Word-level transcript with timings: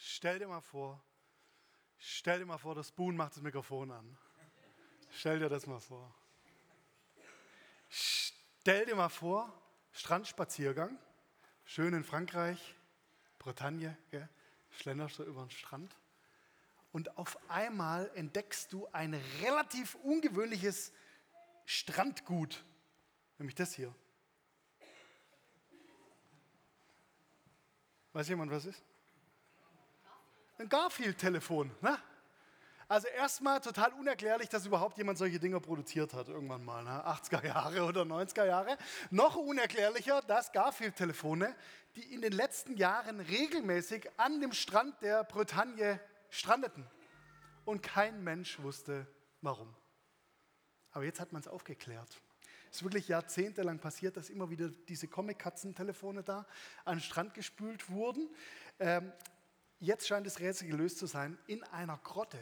Stell 0.00 0.38
dir 0.38 0.46
mal 0.46 0.60
vor, 0.60 1.02
stell 1.98 2.38
dir 2.38 2.46
mal 2.46 2.56
vor, 2.56 2.76
das 2.76 2.92
Boon 2.92 3.16
macht 3.16 3.34
das 3.34 3.42
Mikrofon 3.42 3.90
an. 3.90 4.16
Stell 5.10 5.40
dir 5.40 5.48
das 5.48 5.66
mal 5.66 5.80
vor. 5.80 6.14
Stell 7.88 8.86
dir 8.86 8.94
mal 8.94 9.08
vor, 9.08 9.52
Strandspaziergang, 9.90 10.96
schön 11.64 11.94
in 11.94 12.04
Frankreich, 12.04 12.76
Bretagne, 13.40 13.96
gell? 14.10 14.28
schlenderst 14.70 15.18
du 15.18 15.24
über 15.24 15.42
den 15.42 15.50
Strand 15.50 15.96
und 16.92 17.16
auf 17.18 17.36
einmal 17.50 18.08
entdeckst 18.14 18.72
du 18.72 18.86
ein 18.92 19.14
relativ 19.42 19.96
ungewöhnliches 19.96 20.92
Strandgut, 21.64 22.64
nämlich 23.38 23.56
das 23.56 23.74
hier. 23.74 23.92
Weiß 28.12 28.28
jemand, 28.28 28.52
was 28.52 28.64
ist? 28.64 28.87
Ein 30.58 30.68
Garfield-Telefon. 30.68 31.70
Ne? 31.80 31.96
Also 32.88 33.06
erstmal 33.06 33.60
total 33.60 33.92
unerklärlich, 33.92 34.48
dass 34.48 34.66
überhaupt 34.66 34.98
jemand 34.98 35.18
solche 35.18 35.38
Dinge 35.38 35.60
produziert 35.60 36.14
hat, 36.14 36.28
irgendwann 36.28 36.64
mal, 36.64 36.82
ne? 36.82 37.06
80er 37.06 37.46
Jahre 37.46 37.84
oder 37.84 38.02
90er 38.02 38.46
Jahre. 38.46 38.76
Noch 39.10 39.36
unerklärlicher, 39.36 40.20
dass 40.22 40.50
Garfield-Telefone, 40.50 41.54
die 41.94 42.12
in 42.12 42.22
den 42.22 42.32
letzten 42.32 42.76
Jahren 42.76 43.20
regelmäßig 43.20 44.08
an 44.16 44.40
dem 44.40 44.52
Strand 44.52 45.00
der 45.00 45.22
Bretagne 45.24 46.00
strandeten. 46.30 46.84
Und 47.64 47.82
kein 47.82 48.24
Mensch 48.24 48.58
wusste, 48.60 49.06
warum. 49.42 49.72
Aber 50.90 51.04
jetzt 51.04 51.20
hat 51.20 51.30
man 51.30 51.40
es 51.40 51.46
aufgeklärt. 51.46 52.08
Es 52.70 52.78
ist 52.78 52.82
wirklich 52.82 53.06
jahrzehntelang 53.06 53.78
passiert, 53.78 54.16
dass 54.16 54.28
immer 54.28 54.50
wieder 54.50 54.70
diese 54.88 55.06
Comic-Katzen-Telefone 55.06 56.22
da 56.22 56.46
an 56.84 56.96
den 56.96 57.02
Strand 57.02 57.34
gespült 57.34 57.90
wurden. 57.90 58.28
Ähm, 58.80 59.12
jetzt 59.80 60.06
scheint 60.06 60.26
das 60.26 60.40
Rätsel 60.40 60.68
gelöst 60.68 60.98
zu 60.98 61.06
sein. 61.06 61.38
In 61.46 61.62
einer 61.64 61.98
Grotte 61.98 62.38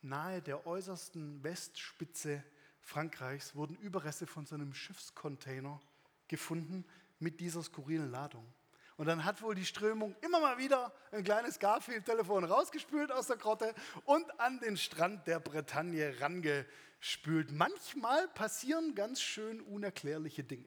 nahe 0.00 0.42
der 0.42 0.66
äußersten 0.66 1.42
Westspitze 1.42 2.42
Frankreichs 2.80 3.54
wurden 3.54 3.76
Überreste 3.76 4.26
von 4.26 4.44
so 4.44 4.54
einem 4.54 4.74
Schiffscontainer 4.74 5.80
gefunden 6.28 6.84
mit 7.18 7.40
dieser 7.40 7.62
skurrilen 7.62 8.10
Ladung. 8.10 8.52
Und 8.96 9.06
dann 9.06 9.24
hat 9.24 9.42
wohl 9.42 9.54
die 9.54 9.64
Strömung 9.64 10.14
immer 10.20 10.40
mal 10.40 10.58
wieder 10.58 10.92
ein 11.12 11.24
kleines 11.24 11.58
Garfield-Telefon 11.58 12.44
rausgespült 12.44 13.10
aus 13.10 13.26
der 13.28 13.36
Grotte 13.36 13.74
und 14.04 14.38
an 14.40 14.60
den 14.60 14.76
Strand 14.76 15.26
der 15.26 15.40
Bretagne 15.40 16.20
rangespült. 16.20 17.52
Manchmal 17.52 18.28
passieren 18.28 18.94
ganz 18.94 19.20
schön 19.22 19.60
unerklärliche 19.60 20.44
Dinge. 20.44 20.66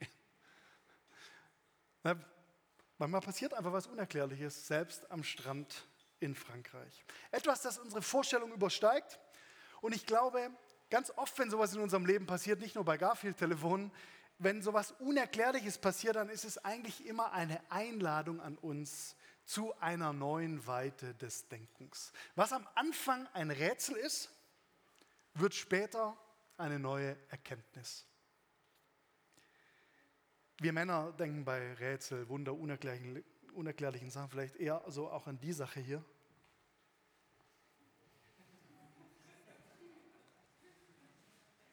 Manchmal 2.98 3.22
passiert 3.22 3.54
einfach 3.54 3.74
was 3.74 3.88
Unerklärliches, 3.88 4.68
selbst 4.68 5.10
am 5.12 5.24
Strand 5.24 5.88
in 6.20 6.34
Frankreich. 6.34 7.04
Etwas, 7.32 7.62
das 7.62 7.78
unsere 7.78 8.02
Vorstellung 8.02 8.54
übersteigt. 8.54 9.20
Und 9.82 9.94
ich 9.94 10.06
glaube, 10.06 10.50
ganz 10.90 11.12
oft, 11.16 11.38
wenn 11.38 11.50
sowas 11.50 11.74
in 11.74 11.82
unserem 11.82 12.06
Leben 12.06 12.26
passiert, 12.26 12.62
nicht 12.62 12.76
nur 12.76 12.86
bei 12.86 12.98
Garfield-Telefonen, 12.98 13.92
wenn 14.38 14.62
sowas 14.62 14.92
Unerklärliches 15.00 15.78
passiert, 15.78 16.16
dann 16.16 16.30
ist 16.30 16.46
es 16.46 16.58
eigentlich 16.64 17.06
immer 17.06 17.32
eine 17.32 17.60
Einladung 17.70 18.42
an 18.42 18.58
uns 18.58 19.16
zu 19.46 19.78
einer 19.80 20.12
neuen 20.12 20.66
Weite 20.66 21.14
des 21.16 21.48
Denkens. 21.48 22.12
Was 22.36 22.52
am 22.52 22.68
Anfang 22.76 23.28
ein 23.34 23.52
Rätsel 23.52 23.96
ist, 23.96 24.30
wird 25.34 25.54
später 25.54 26.18
eine 26.58 26.80
neue 26.80 27.16
Erkenntnis. 27.30 28.06
Wir 30.60 30.72
Männer 30.72 31.12
denken 31.20 31.44
bei 31.44 31.74
Rätsel, 31.74 32.30
Wunder, 32.30 32.54
unerklärlichen, 32.54 33.24
unerklärlichen 33.54 34.10
Sachen 34.10 34.30
vielleicht 34.30 34.56
eher 34.56 34.82
so 34.88 35.10
auch 35.10 35.28
an 35.28 35.38
die 35.40 35.52
Sache 35.52 35.80
hier. 35.82 36.04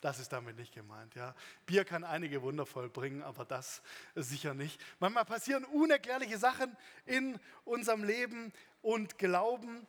Das 0.01 0.19
ist 0.19 0.33
damit 0.33 0.57
nicht 0.57 0.75
gemeint. 0.75 1.15
Ja. 1.15 1.33
Bier 1.65 1.85
kann 1.85 2.03
einige 2.03 2.43
Wunder 2.43 2.67
vollbringen, 2.67 3.23
aber 3.23 3.45
das 3.45 3.83
sicher 4.17 4.53
nicht. 4.53 4.81
Manchmal 4.99 5.25
passieren 5.25 5.65
unerklärliche 5.65 6.39
Sachen 6.39 6.77
in 7.07 7.39
unserem 7.65 8.03
Leben 8.03 8.53
und 8.83 9.17
Glauben. 9.17 9.87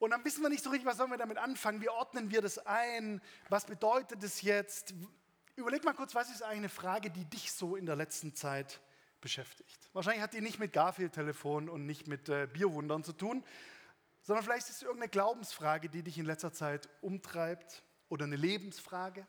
Und 0.00 0.10
dann 0.10 0.24
wissen 0.24 0.42
wir 0.42 0.48
nicht 0.48 0.64
so 0.64 0.70
richtig, 0.70 0.88
was 0.88 0.96
sollen 0.96 1.12
wir 1.12 1.18
damit 1.18 1.38
anfangen. 1.38 1.80
Wie 1.80 1.88
ordnen 1.88 2.32
wir 2.32 2.42
das 2.42 2.58
ein? 2.66 3.22
Was 3.48 3.64
bedeutet 3.64 4.24
es 4.24 4.42
jetzt? 4.42 4.92
Überleg 5.56 5.84
mal 5.84 5.94
kurz, 5.94 6.14
was 6.14 6.30
ist 6.30 6.42
eigentlich 6.42 6.58
eine 6.58 6.68
Frage, 6.68 7.10
die 7.10 7.24
dich 7.26 7.52
so 7.52 7.76
in 7.76 7.86
der 7.86 7.94
letzten 7.94 8.34
Zeit 8.34 8.80
beschäftigt? 9.20 9.88
Wahrscheinlich 9.92 10.22
hat 10.22 10.34
die 10.34 10.40
nicht 10.40 10.58
mit 10.58 10.72
Garfield-Telefon 10.72 11.68
und 11.68 11.86
nicht 11.86 12.08
mit 12.08 12.28
äh, 12.28 12.48
Bierwundern 12.52 13.04
zu 13.04 13.12
tun, 13.12 13.44
sondern 14.22 14.44
vielleicht 14.44 14.68
ist 14.68 14.76
es 14.76 14.82
irgendeine 14.82 15.10
Glaubensfrage, 15.10 15.88
die 15.88 16.02
dich 16.02 16.18
in 16.18 16.26
letzter 16.26 16.52
Zeit 16.52 16.88
umtreibt 17.02 17.84
oder 18.08 18.24
eine 18.24 18.36
Lebensfrage 18.36 19.26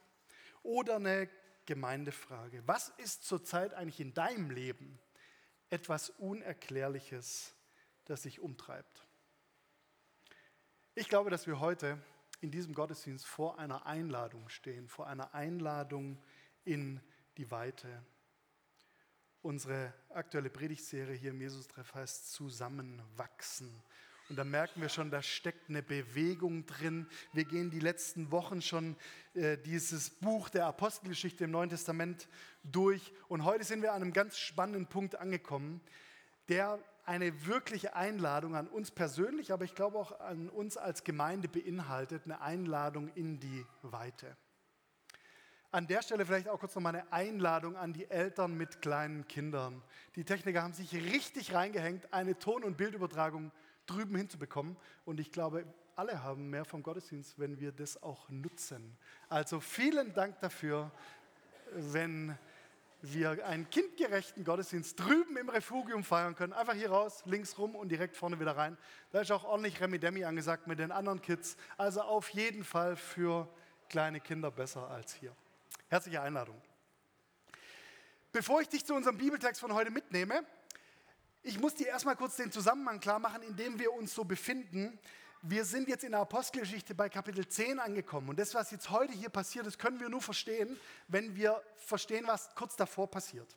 oder 0.63 0.95
eine 0.95 1.29
Gemeindefrage. 1.65 2.63
Was 2.65 2.89
ist 2.97 3.23
zurzeit 3.23 3.73
eigentlich 3.73 3.99
in 3.99 4.13
deinem 4.13 4.49
Leben 4.49 4.99
etwas 5.69 6.09
Unerklärliches, 6.09 7.53
das 8.05 8.23
sich 8.23 8.39
umtreibt? 8.39 9.05
Ich 10.95 11.09
glaube, 11.09 11.29
dass 11.29 11.45
wir 11.45 11.59
heute 11.59 12.01
in 12.45 12.51
diesem 12.51 12.75
Gottesdienst 12.75 13.25
vor 13.25 13.57
einer 13.57 13.87
Einladung 13.87 14.49
stehen, 14.49 14.87
vor 14.87 15.07
einer 15.07 15.33
Einladung 15.33 16.19
in 16.63 17.01
die 17.37 17.49
Weite. 17.49 18.03
Unsere 19.41 19.91
aktuelle 20.13 20.51
Predigtserie 20.51 21.15
hier 21.15 21.31
im 21.31 21.41
Jesus-Treff 21.41 21.95
heißt 21.95 22.31
Zusammenwachsen. 22.33 23.81
Und 24.29 24.35
da 24.35 24.43
merken 24.43 24.79
wir 24.79 24.89
schon, 24.89 25.09
da 25.09 25.23
steckt 25.23 25.69
eine 25.69 25.81
Bewegung 25.81 26.67
drin. 26.67 27.07
Wir 27.33 27.45
gehen 27.45 27.71
die 27.71 27.79
letzten 27.79 28.29
Wochen 28.29 28.61
schon 28.61 28.95
äh, 29.33 29.57
dieses 29.57 30.11
Buch 30.11 30.49
der 30.49 30.67
Apostelgeschichte 30.67 31.45
im 31.45 31.51
Neuen 31.51 31.71
Testament 31.71 32.27
durch. 32.61 33.11
Und 33.27 33.43
heute 33.43 33.63
sind 33.63 33.81
wir 33.81 33.93
an 33.93 34.03
einem 34.03 34.13
ganz 34.13 34.37
spannenden 34.37 34.85
Punkt 34.85 35.15
angekommen, 35.15 35.81
der 36.47 36.77
eine 37.05 37.45
wirkliche 37.45 37.95
Einladung 37.95 38.55
an 38.55 38.67
uns 38.67 38.91
persönlich, 38.91 39.51
aber 39.53 39.63
ich 39.63 39.75
glaube 39.75 39.97
auch 39.97 40.19
an 40.19 40.49
uns 40.49 40.77
als 40.77 41.03
Gemeinde 41.03 41.47
beinhaltet, 41.47 42.23
eine 42.25 42.41
Einladung 42.41 43.09
in 43.15 43.39
die 43.39 43.65
Weite. 43.83 44.35
An 45.71 45.87
der 45.87 46.01
Stelle 46.01 46.25
vielleicht 46.25 46.47
auch 46.47 46.59
kurz 46.59 46.73
noch 46.75 46.81
mal 46.81 46.95
eine 46.95 47.11
Einladung 47.11 47.75
an 47.75 47.91
die 47.91 48.09
Eltern 48.09 48.55
mit 48.55 48.81
kleinen 48.81 49.27
Kindern. 49.27 49.83
Die 50.15 50.23
Techniker 50.23 50.63
haben 50.63 50.73
sich 50.73 50.93
richtig 50.93 51.53
reingehängt, 51.53 52.13
eine 52.13 52.39
Ton- 52.39 52.63
und 52.63 52.77
Bildübertragung 52.77 53.51
drüben 53.85 54.15
hinzubekommen. 54.15 54.77
Und 55.03 55.19
ich 55.19 55.31
glaube, 55.31 55.65
alle 55.95 56.23
haben 56.23 56.49
mehr 56.49 56.65
vom 56.65 56.81
Gottesdienst, 56.81 57.37
wenn 57.39 57.59
wir 57.59 57.71
das 57.71 58.01
auch 58.01 58.29
nutzen. 58.29 58.97
Also 59.27 59.59
vielen 59.59 60.13
Dank 60.13 60.39
dafür, 60.39 60.91
wenn 61.71 62.37
wir 63.01 63.45
einen 63.45 63.69
kindgerechten 63.69 64.43
Gottesdienst 64.43 64.99
drüben 64.99 65.37
im 65.37 65.49
Refugium 65.49 66.03
feiern 66.03 66.35
können. 66.35 66.53
Einfach 66.53 66.73
hier 66.73 66.89
raus, 66.89 67.23
links 67.25 67.57
rum 67.57 67.75
und 67.75 67.89
direkt 67.89 68.15
vorne 68.15 68.39
wieder 68.39 68.57
rein. 68.57 68.77
Da 69.11 69.21
ist 69.21 69.31
auch 69.31 69.43
ordentlich 69.43 69.79
Remi 69.81 69.99
Demi 69.99 70.23
angesagt 70.23 70.67
mit 70.67 70.79
den 70.79 70.91
anderen 70.91 71.21
Kids. 71.21 71.57
Also 71.77 72.01
auf 72.01 72.29
jeden 72.29 72.63
Fall 72.63 72.95
für 72.95 73.47
kleine 73.89 74.19
Kinder 74.19 74.51
besser 74.51 74.89
als 74.89 75.13
hier. 75.13 75.35
Herzliche 75.89 76.21
Einladung. 76.21 76.61
Bevor 78.31 78.61
ich 78.61 78.67
dich 78.67 78.83
zu 78.83 78.93
unserem 78.93 79.17
Bibeltext 79.17 79.61
von 79.61 79.73
heute 79.73 79.91
mitnehme, 79.91 80.43
ich 81.43 81.59
muss 81.59 81.75
dir 81.75 81.87
erstmal 81.87 82.15
kurz 82.15 82.37
den 82.37 82.51
Zusammenhang 82.51 82.99
klar 82.99 83.19
machen, 83.19 83.43
in 83.43 83.55
dem 83.55 83.79
wir 83.79 83.93
uns 83.93 84.13
so 84.13 84.25
befinden. 84.25 84.97
Wir 85.47 85.63
sind 85.63 85.87
jetzt 85.87 86.03
in 86.03 86.13
der 86.13 86.21
Apostelgeschichte 86.21 86.95
bei 86.95 87.07
Kapitel 87.07 87.47
10 87.47 87.77
angekommen. 87.79 88.29
Und 88.29 88.39
das, 88.39 88.55
was 88.55 88.71
jetzt 88.71 88.89
heute 88.89 89.13
hier 89.13 89.29
passiert 89.29 89.67
ist, 89.67 89.77
können 89.77 89.99
wir 89.99 90.09
nur 90.09 90.23
verstehen, 90.23 90.75
wenn 91.07 91.35
wir 91.35 91.61
verstehen, 91.75 92.25
was 92.25 92.55
kurz 92.55 92.75
davor 92.75 93.11
passiert. 93.11 93.55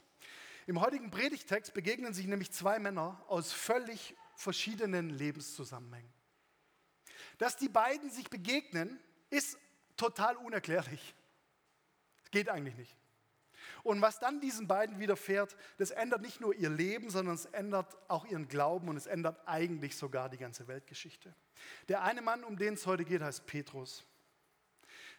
Im 0.66 0.82
heutigen 0.82 1.10
Predigtext 1.10 1.72
begegnen 1.72 2.12
sich 2.12 2.26
nämlich 2.26 2.52
zwei 2.52 2.78
Männer 2.78 3.24
aus 3.28 3.54
völlig 3.54 4.14
verschiedenen 4.36 5.08
Lebenszusammenhängen. 5.08 6.12
Dass 7.38 7.56
die 7.56 7.70
beiden 7.70 8.10
sich 8.10 8.28
begegnen, 8.28 9.00
ist 9.30 9.56
total 9.96 10.36
unerklärlich. 10.36 11.14
Geht 12.30 12.50
eigentlich 12.50 12.76
nicht. 12.76 12.96
Und 13.88 14.02
was 14.02 14.18
dann 14.18 14.38
diesen 14.38 14.68
beiden 14.68 14.98
widerfährt, 14.98 15.56
das 15.78 15.92
ändert 15.92 16.20
nicht 16.20 16.42
nur 16.42 16.54
ihr 16.54 16.68
Leben, 16.68 17.08
sondern 17.08 17.36
es 17.36 17.46
ändert 17.46 17.96
auch 18.06 18.26
ihren 18.26 18.46
Glauben 18.46 18.90
und 18.90 18.98
es 18.98 19.06
ändert 19.06 19.40
eigentlich 19.48 19.96
sogar 19.96 20.28
die 20.28 20.36
ganze 20.36 20.68
Weltgeschichte. 20.68 21.34
Der 21.88 22.02
eine 22.02 22.20
Mann, 22.20 22.44
um 22.44 22.58
den 22.58 22.74
es 22.74 22.86
heute 22.86 23.06
geht, 23.06 23.22
heißt 23.22 23.46
Petrus. 23.46 24.04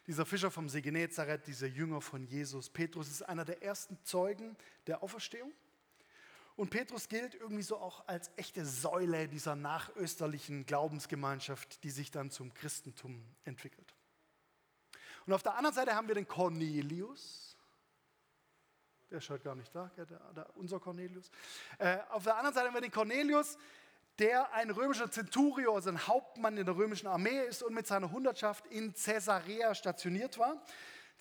Dieser 0.06 0.24
Fischer 0.24 0.52
vom 0.52 0.68
See 0.68 0.82
Genezareth, 0.82 1.48
dieser 1.48 1.66
Jünger 1.66 2.00
von 2.00 2.22
Jesus. 2.22 2.70
Petrus 2.70 3.08
ist 3.08 3.22
einer 3.22 3.44
der 3.44 3.60
ersten 3.60 3.98
Zeugen 4.04 4.56
der 4.86 5.02
Auferstehung. 5.02 5.52
Und 6.54 6.70
Petrus 6.70 7.08
gilt 7.08 7.34
irgendwie 7.34 7.64
so 7.64 7.76
auch 7.76 8.06
als 8.06 8.30
echte 8.36 8.64
Säule 8.64 9.26
dieser 9.26 9.56
nachösterlichen 9.56 10.64
Glaubensgemeinschaft, 10.64 11.82
die 11.82 11.90
sich 11.90 12.12
dann 12.12 12.30
zum 12.30 12.54
Christentum 12.54 13.20
entwickelt. 13.42 13.96
Und 15.26 15.32
auf 15.32 15.42
der 15.42 15.56
anderen 15.56 15.74
Seite 15.74 15.96
haben 15.96 16.06
wir 16.06 16.14
den 16.14 16.28
Cornelius, 16.28 17.49
der 19.10 19.18
ist 19.18 19.28
heute 19.28 19.44
gar 19.44 19.54
nicht 19.56 19.74
da, 19.74 19.90
unser 20.54 20.78
Cornelius. 20.78 21.30
Äh, 21.78 21.98
auf 22.10 22.24
der 22.24 22.36
anderen 22.36 22.54
Seite 22.54 22.68
haben 22.68 22.74
wir 22.74 22.80
den 22.80 22.92
Cornelius, 22.92 23.58
der 24.18 24.52
ein 24.52 24.70
römischer 24.70 25.10
Centurio, 25.10 25.74
also 25.74 25.90
ein 25.90 26.06
Hauptmann 26.06 26.56
in 26.56 26.66
der 26.66 26.76
römischen 26.76 27.08
Armee 27.08 27.40
ist 27.46 27.62
und 27.62 27.74
mit 27.74 27.86
seiner 27.86 28.10
Hundertschaft 28.12 28.66
in 28.66 28.92
Caesarea 28.94 29.74
stationiert 29.74 30.38
war. 30.38 30.62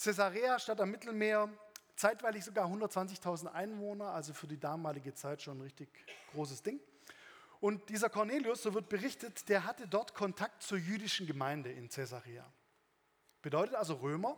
Caesarea, 0.01 0.59
Stadt 0.59 0.81
am 0.81 0.91
Mittelmeer, 0.91 1.49
zeitweilig 1.95 2.45
sogar 2.45 2.67
120.000 2.67 3.47
Einwohner, 3.47 4.11
also 4.11 4.33
für 4.33 4.47
die 4.47 4.59
damalige 4.59 5.13
Zeit 5.13 5.41
schon 5.41 5.57
ein 5.57 5.61
richtig 5.61 5.89
großes 6.31 6.61
Ding. 6.61 6.79
Und 7.59 7.89
dieser 7.89 8.09
Cornelius, 8.09 8.63
so 8.63 8.73
wird 8.73 8.87
berichtet, 8.87 9.49
der 9.49 9.65
hatte 9.65 9.87
dort 9.87 10.13
Kontakt 10.13 10.61
zur 10.61 10.77
jüdischen 10.77 11.27
Gemeinde 11.27 11.71
in 11.71 11.89
Caesarea. 11.89 12.45
Bedeutet 13.41 13.75
also 13.75 13.95
Römer, 13.95 14.37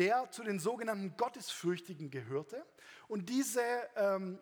der 0.00 0.30
zu 0.30 0.42
den 0.42 0.58
sogenannten 0.58 1.14
Gottesfürchtigen 1.18 2.10
gehörte. 2.10 2.66
Und 3.06 3.28
diese 3.28 3.62
ähm, 3.96 4.38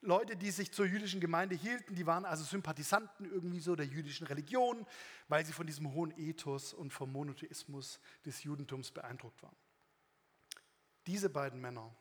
Leute, 0.00 0.36
die 0.36 0.52
sich 0.52 0.72
zur 0.72 0.86
jüdischen 0.86 1.20
Gemeinde 1.20 1.56
hielten, 1.56 1.96
die 1.96 2.06
waren 2.06 2.24
also 2.24 2.44
Sympathisanten 2.44 3.24
irgendwie 3.24 3.58
so 3.58 3.74
der 3.74 3.86
jüdischen 3.86 4.24
Religion, 4.26 4.86
weil 5.26 5.44
sie 5.44 5.52
von 5.52 5.66
diesem 5.66 5.92
hohen 5.92 6.16
Ethos 6.16 6.72
und 6.74 6.92
vom 6.92 7.10
Monotheismus 7.10 7.98
des 8.24 8.44
Judentums 8.44 8.92
beeindruckt 8.92 9.42
waren. 9.42 9.56
Diese 11.08 11.28
beiden 11.28 11.60
Männer 11.60 11.92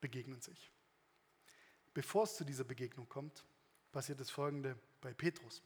begegnen 0.00 0.40
sich. 0.40 0.70
Bevor 1.94 2.24
es 2.24 2.36
zu 2.36 2.44
dieser 2.44 2.64
Begegnung 2.64 3.08
kommt, 3.08 3.44
passiert 3.90 4.20
das 4.20 4.30
Folgende 4.30 4.78
bei 5.00 5.12
Petrus. 5.12 5.64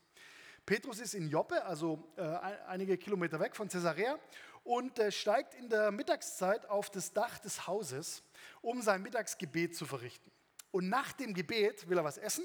Petrus 0.64 1.00
ist 1.00 1.14
in 1.14 1.28
Joppe, 1.28 1.64
also 1.64 2.12
äh, 2.16 2.22
einige 2.22 2.96
Kilometer 2.96 3.40
weg 3.40 3.56
von 3.56 3.68
Caesarea, 3.68 4.18
und 4.64 4.98
äh, 4.98 5.10
steigt 5.10 5.54
in 5.54 5.68
der 5.68 5.90
Mittagszeit 5.90 6.66
auf 6.66 6.90
das 6.90 7.12
Dach 7.12 7.38
des 7.38 7.66
Hauses, 7.66 8.22
um 8.60 8.82
sein 8.82 9.02
Mittagsgebet 9.02 9.74
zu 9.76 9.86
verrichten. 9.86 10.30
Und 10.70 10.88
nach 10.88 11.12
dem 11.12 11.34
Gebet 11.34 11.88
will 11.88 11.98
er 11.98 12.04
was 12.04 12.18
essen, 12.18 12.44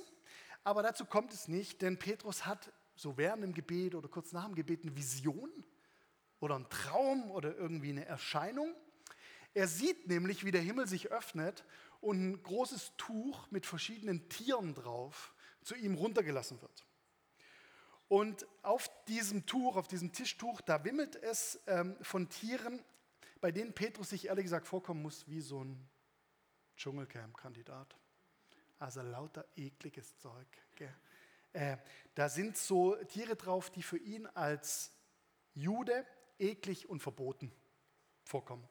aber 0.64 0.84
dazu 0.84 1.06
kommt 1.06 1.34
es 1.34 1.48
nicht, 1.48 1.82
denn 1.82 1.98
Petrus 1.98 2.46
hat 2.46 2.72
so 2.96 3.18
während 3.18 3.44
dem 3.44 3.54
Gebet 3.54 3.96
oder 3.96 4.10
kurz 4.10 4.32
nach 4.32 4.46
dem 4.46 4.56
Gebet 4.56 4.82
eine 4.82 4.96
Vision 4.96 5.50
oder 6.40 6.56
einen 6.56 6.70
Traum 6.70 7.32
oder 7.32 7.56
irgendwie 7.56 7.92
eine 7.92 8.06
Erscheinung. 8.06 8.76
Er 9.54 9.68
sieht 9.68 10.08
nämlich, 10.08 10.44
wie 10.44 10.52
der 10.52 10.62
Himmel 10.62 10.88
sich 10.88 11.12
öffnet 11.12 11.64
und 12.02 12.22
ein 12.22 12.44
großes 12.44 12.94
Tuch 12.98 13.50
mit 13.50 13.66
verschiedenen 13.66 14.28
Tieren 14.30 14.76
drauf 14.76 15.34
zu 15.62 15.76
ihm 15.76 15.96
runtergelassen 15.96 16.62
wird. 16.62 16.87
Und 18.08 18.48
auf 18.64 18.90
diesem 19.08 19.46
Tuch, 19.46 19.76
auf 19.76 19.88
diesem 19.88 20.14
Tischtuch, 20.14 20.62
da 20.62 20.84
wimmelt 20.84 21.16
es 21.18 21.60
ähm, 21.68 21.98
von 22.02 22.30
Tieren, 22.30 22.84
bei 23.42 23.52
denen 23.52 23.74
Petrus 23.74 24.10
sich 24.10 24.28
ehrlich 24.28 24.46
gesagt 24.46 24.68
vorkommen 24.68 25.02
muss 25.02 25.28
wie 25.28 25.42
so 25.42 25.64
ein 25.64 25.90
Dschungelcamp-Kandidat. 26.78 27.96
Also 28.80 29.02
lauter 29.02 29.46
ekliges 29.56 30.18
Zeug. 30.18 30.48
Äh, 31.54 31.78
da 32.14 32.30
sind 32.30 32.56
so 32.56 32.96
Tiere 33.06 33.36
drauf, 33.36 33.72
die 33.72 33.82
für 33.82 33.98
ihn 33.98 34.28
als 34.28 34.92
Jude 35.54 36.06
eklig 36.38 36.88
und 36.88 37.02
verboten 37.02 37.52
vorkommen. 38.24 38.68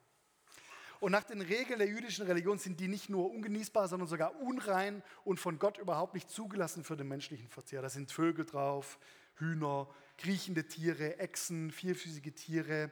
Und 1.00 1.12
nach 1.12 1.24
den 1.24 1.42
Regeln 1.42 1.78
der 1.78 1.88
jüdischen 1.88 2.26
Religion 2.26 2.58
sind 2.58 2.80
die 2.80 2.88
nicht 2.88 3.10
nur 3.10 3.30
ungenießbar, 3.30 3.88
sondern 3.88 4.08
sogar 4.08 4.40
unrein 4.40 5.02
und 5.24 5.38
von 5.38 5.58
Gott 5.58 5.78
überhaupt 5.78 6.14
nicht 6.14 6.30
zugelassen 6.30 6.84
für 6.84 6.96
den 6.96 7.08
menschlichen 7.08 7.48
Verzehr. 7.48 7.82
Da 7.82 7.90
sind 7.90 8.12
Vögel 8.12 8.46
drauf, 8.46 8.98
Hühner, 9.38 9.88
kriechende 10.18 10.66
Tiere, 10.66 11.18
Echsen, 11.18 11.70
vierfüßige 11.70 12.34
Tiere, 12.34 12.90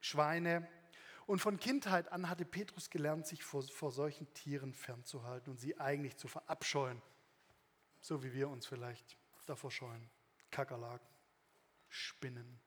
Schweine. 0.00 0.68
Und 1.26 1.40
von 1.40 1.58
Kindheit 1.58 2.12
an 2.12 2.28
hatte 2.28 2.44
Petrus 2.44 2.90
gelernt, 2.90 3.26
sich 3.26 3.42
vor, 3.42 3.62
vor 3.62 3.90
solchen 3.90 4.32
Tieren 4.34 4.74
fernzuhalten 4.74 5.50
und 5.50 5.58
sie 5.58 5.78
eigentlich 5.80 6.16
zu 6.16 6.28
verabscheuen. 6.28 7.00
So 8.00 8.22
wie 8.22 8.34
wir 8.34 8.48
uns 8.48 8.66
vielleicht 8.66 9.16
davor 9.46 9.70
scheuen. 9.70 10.10
Kakerlaken, 10.50 11.08
Spinnen 11.88 12.60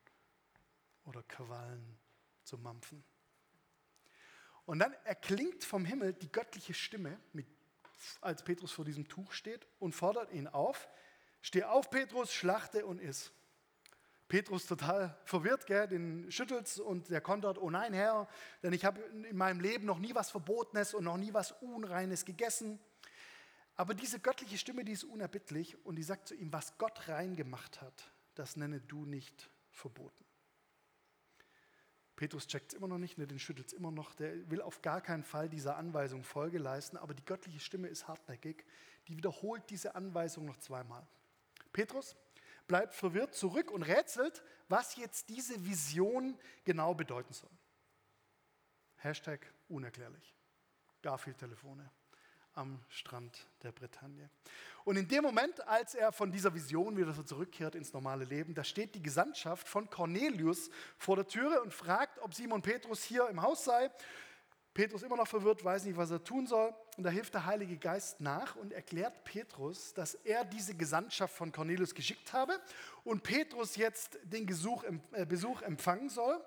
oder 1.05 1.23
Quallen 1.23 1.97
zu 2.43 2.57
mampfen. 2.57 3.03
Und 4.65 4.79
dann 4.79 4.93
erklingt 5.05 5.63
vom 5.63 5.85
Himmel 5.85 6.13
die 6.13 6.31
göttliche 6.31 6.73
Stimme, 6.73 7.19
als 8.21 8.43
Petrus 8.43 8.71
vor 8.71 8.83
diesem 8.83 9.07
Tuch 9.07 9.31
steht 9.31 9.65
und 9.79 9.93
fordert 9.93 10.31
ihn 10.33 10.47
auf, 10.47 10.89
steh 11.41 11.63
auf 11.63 11.89
Petrus, 11.89 12.33
schlachte 12.33 12.85
und 12.85 12.99
iss. 12.99 13.31
Petrus 14.27 14.65
total 14.65 15.17
verwirrt, 15.23 15.65
gell, 15.67 15.87
den 15.87 16.31
schüttelt 16.31 16.79
und 16.79 17.09
der 17.09 17.21
kontert, 17.21 17.57
oh 17.57 17.69
nein, 17.69 17.93
Herr, 17.93 18.27
denn 18.61 18.73
ich 18.73 18.83
habe 18.83 18.99
in 19.01 19.37
meinem 19.37 19.61
Leben 19.61 19.85
noch 19.85 19.99
nie 19.99 20.13
was 20.13 20.31
Verbotenes 20.31 20.93
und 20.93 21.05
noch 21.05 21.17
nie 21.17 21.33
was 21.33 21.53
Unreines 21.53 22.25
gegessen. 22.25 22.79
Aber 23.75 23.93
diese 23.93 24.19
göttliche 24.19 24.57
Stimme, 24.57 24.83
die 24.83 24.91
ist 24.91 25.05
unerbittlich 25.05 25.77
und 25.85 25.95
die 25.95 26.03
sagt 26.03 26.27
zu 26.27 26.35
ihm, 26.35 26.51
was 26.51 26.77
Gott 26.77 27.07
rein 27.07 27.35
gemacht 27.35 27.79
hat, 27.81 28.11
das 28.35 28.57
nenne 28.57 28.81
du 28.81 29.05
nicht 29.05 29.49
verboten. 29.71 30.25
Petrus 32.17 32.47
checkt 32.47 32.73
es 32.73 32.77
immer 32.77 32.87
noch 32.87 32.97
nicht, 32.97 33.19
ne, 33.19 33.27
den 33.27 33.37
schüttelt 33.37 33.67
es 33.67 33.73
immer 33.73 33.91
noch. 33.91 34.15
Der 34.15 34.49
will 34.49 34.61
auf 34.61 34.81
gar 34.81 35.01
keinen 35.01 35.23
Fall 35.23 35.47
dieser 35.47 35.77
Anweisung 35.77 36.23
Folge 36.23 36.57
leisten, 36.57 36.97
aber 36.97 37.13
die 37.13 37.23
göttliche 37.23 37.59
Stimme 37.59 37.87
ist 37.87 38.07
hartnäckig. 38.07 38.65
Die 39.07 39.15
wiederholt 39.15 39.69
diese 39.69 39.93
Anweisung 39.93 40.45
noch 40.45 40.57
zweimal. 40.57 41.07
Petrus 41.73 42.15
bleibt 42.67 42.93
verwirrt 42.93 43.33
zurück 43.33 43.71
und 43.71 43.83
rätselt, 43.83 44.43
was 44.67 44.95
jetzt 44.95 45.29
diese 45.29 45.65
Vision 45.65 46.37
genau 46.65 46.93
bedeuten 46.93 47.33
soll. 47.33 47.49
Hashtag 48.97 49.39
unerklärlich. 49.69 50.35
Garfield-Telefone 51.01 51.89
am 52.57 52.83
Strand 52.89 53.47
der 53.61 53.71
Bretagne. 53.71 54.29
Und 54.83 54.97
in 54.97 55.07
dem 55.07 55.23
Moment, 55.23 55.65
als 55.67 55.93
er 55.93 56.11
von 56.11 56.31
dieser 56.31 56.53
Vision 56.53 56.97
wieder 56.97 57.13
so 57.13 57.21
zurückkehrt 57.21 57.75
ins 57.75 57.93
normale 57.93 58.25
Leben, 58.25 58.55
da 58.55 58.63
steht 58.63 58.95
die 58.95 59.01
Gesandtschaft 59.01 59.67
von 59.67 59.89
Cornelius 59.89 60.71
vor 60.97 61.15
der 61.15 61.27
Türe 61.27 61.61
und 61.61 61.73
fragt, 61.73 62.17
ob 62.19 62.33
Simon 62.33 62.63
Petrus 62.63 63.03
hier 63.03 63.29
im 63.29 63.41
Haus 63.43 63.63
sei. 63.63 63.91
Petrus 64.77 65.01
immer 65.01 65.17
noch 65.17 65.27
verwirrt, 65.27 65.65
weiß 65.65 65.85
nicht, 65.85 65.97
was 65.97 66.11
er 66.11 66.23
tun 66.23 66.45
soll. 66.45 66.71
Und 66.97 67.03
da 67.03 67.09
hilft 67.09 67.33
der 67.33 67.47
Heilige 67.47 67.77
Geist 67.77 68.21
nach 68.21 68.55
und 68.57 68.71
erklärt 68.71 69.23
Petrus, 69.23 69.91
dass 69.95 70.13
er 70.13 70.45
diese 70.45 70.75
Gesandtschaft 70.75 71.33
von 71.33 71.51
Cornelius 71.51 71.95
geschickt 71.95 72.31
habe 72.31 72.61
und 73.03 73.23
Petrus 73.23 73.75
jetzt 73.75 74.19
den 74.21 74.45
Besuch, 74.45 74.83
äh, 75.13 75.25
Besuch 75.25 75.63
empfangen 75.63 76.09
soll. 76.09 76.39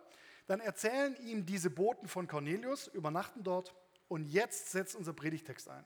Dann 0.46 0.60
erzählen 0.60 1.16
ihm 1.26 1.44
diese 1.44 1.70
Boten 1.70 2.06
von 2.06 2.28
Cornelius, 2.28 2.86
übernachten 2.86 3.42
dort 3.42 3.74
und 4.06 4.26
jetzt 4.26 4.70
setzt 4.70 4.94
unser 4.94 5.12
Predigtext 5.12 5.68
ein. 5.68 5.84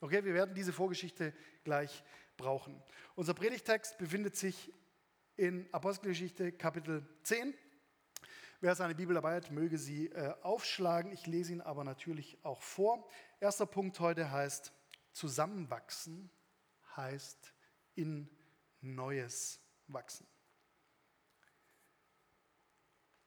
Okay, 0.00 0.24
wir 0.24 0.32
werden 0.32 0.54
diese 0.54 0.72
Vorgeschichte 0.72 1.34
gleich 1.62 2.02
brauchen. 2.38 2.82
Unser 3.16 3.34
Predigtext 3.34 3.98
befindet 3.98 4.34
sich 4.34 4.72
in 5.36 5.68
Apostelgeschichte 5.72 6.52
Kapitel 6.52 7.06
10. 7.24 7.52
Wer 8.62 8.76
seine 8.76 8.94
Bibel 8.94 9.12
dabei 9.12 9.34
hat, 9.34 9.50
möge 9.50 9.76
sie 9.76 10.06
äh, 10.06 10.36
aufschlagen. 10.42 11.10
Ich 11.10 11.26
lese 11.26 11.52
ihn 11.52 11.60
aber 11.60 11.82
natürlich 11.82 12.38
auch 12.44 12.62
vor. 12.62 13.04
Erster 13.40 13.66
Punkt 13.66 13.98
heute 13.98 14.30
heißt, 14.30 14.72
zusammenwachsen 15.10 16.30
heißt 16.94 17.52
in 17.96 18.30
Neues 18.80 19.60
wachsen. 19.88 20.28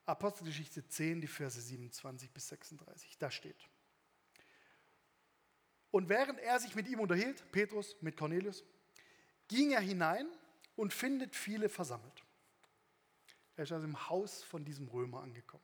Apostelgeschichte 0.05 0.87
10, 0.87 1.19
die 1.19 1.27
Verse 1.27 1.59
27 1.59 2.31
bis 2.31 2.47
36. 2.47 3.17
Da 3.17 3.29
steht. 3.29 3.67
Und 5.91 6.07
während 6.07 6.39
er 6.39 6.61
sich 6.61 6.75
mit 6.75 6.87
ihm 6.87 7.01
unterhielt, 7.01 7.51
Petrus 7.51 7.97
mit 7.99 8.15
Cornelius, 8.15 8.63
ging 9.49 9.71
er 9.71 9.81
hinein 9.81 10.29
und 10.77 10.93
findet 10.93 11.35
viele 11.35 11.67
versammelt. 11.67 12.24
Er 13.55 13.63
ist 13.63 13.71
also 13.71 13.85
im 13.85 14.09
Haus 14.09 14.43
von 14.43 14.65
diesem 14.65 14.87
Römer 14.87 15.21
angekommen. 15.21 15.63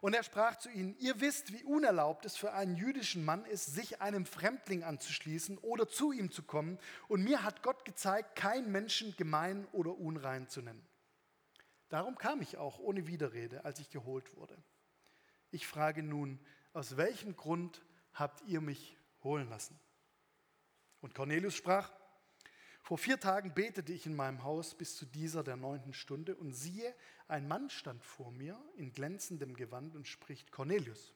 Und 0.00 0.14
er 0.14 0.22
sprach 0.22 0.56
zu 0.56 0.68
ihnen, 0.68 0.94
ihr 0.98 1.20
wisst, 1.20 1.52
wie 1.52 1.64
unerlaubt 1.64 2.26
es 2.26 2.36
für 2.36 2.52
einen 2.52 2.76
jüdischen 2.76 3.24
Mann 3.24 3.44
ist, 3.46 3.66
sich 3.66 4.00
einem 4.00 4.26
Fremdling 4.26 4.84
anzuschließen 4.84 5.58
oder 5.58 5.88
zu 5.88 6.12
ihm 6.12 6.30
zu 6.30 6.42
kommen. 6.42 6.78
Und 7.08 7.24
mir 7.24 7.42
hat 7.42 7.62
Gott 7.62 7.84
gezeigt, 7.84 8.36
keinen 8.36 8.70
Menschen 8.70 9.16
gemein 9.16 9.66
oder 9.72 9.96
unrein 9.96 10.48
zu 10.48 10.60
nennen. 10.62 10.86
Darum 11.88 12.16
kam 12.16 12.42
ich 12.42 12.56
auch 12.58 12.78
ohne 12.78 13.06
Widerrede, 13.06 13.64
als 13.64 13.78
ich 13.78 13.90
geholt 13.90 14.36
wurde. 14.36 14.56
Ich 15.50 15.66
frage 15.66 16.02
nun, 16.02 16.38
aus 16.72 16.96
welchem 16.96 17.36
Grund 17.36 17.82
habt 18.12 18.42
ihr 18.46 18.60
mich 18.60 18.98
holen 19.22 19.48
lassen. 19.48 19.78
Und 21.00 21.14
Cornelius 21.14 21.54
sprach, 21.54 21.90
vor 22.86 22.98
vier 22.98 23.18
Tagen 23.18 23.52
betete 23.52 23.92
ich 23.92 24.06
in 24.06 24.14
meinem 24.14 24.44
Haus 24.44 24.76
bis 24.76 24.94
zu 24.94 25.06
dieser 25.06 25.42
der 25.42 25.56
neunten 25.56 25.92
Stunde 25.92 26.36
und 26.36 26.52
siehe, 26.52 26.94
ein 27.26 27.48
Mann 27.48 27.68
stand 27.68 28.04
vor 28.04 28.30
mir 28.30 28.56
in 28.76 28.92
glänzendem 28.92 29.56
Gewand 29.56 29.96
und 29.96 30.06
spricht, 30.06 30.52
Cornelius, 30.52 31.12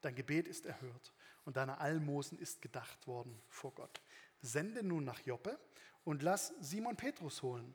dein 0.00 0.16
Gebet 0.16 0.48
ist 0.48 0.66
erhört 0.66 1.12
und 1.44 1.58
deine 1.58 1.78
Almosen 1.78 2.40
ist 2.40 2.60
gedacht 2.60 3.06
worden 3.06 3.40
vor 3.46 3.72
Gott. 3.72 4.02
Sende 4.42 4.82
nun 4.82 5.04
nach 5.04 5.20
Joppe 5.20 5.60
und 6.02 6.24
lass 6.24 6.52
Simon 6.58 6.96
Petrus 6.96 7.40
holen. 7.40 7.72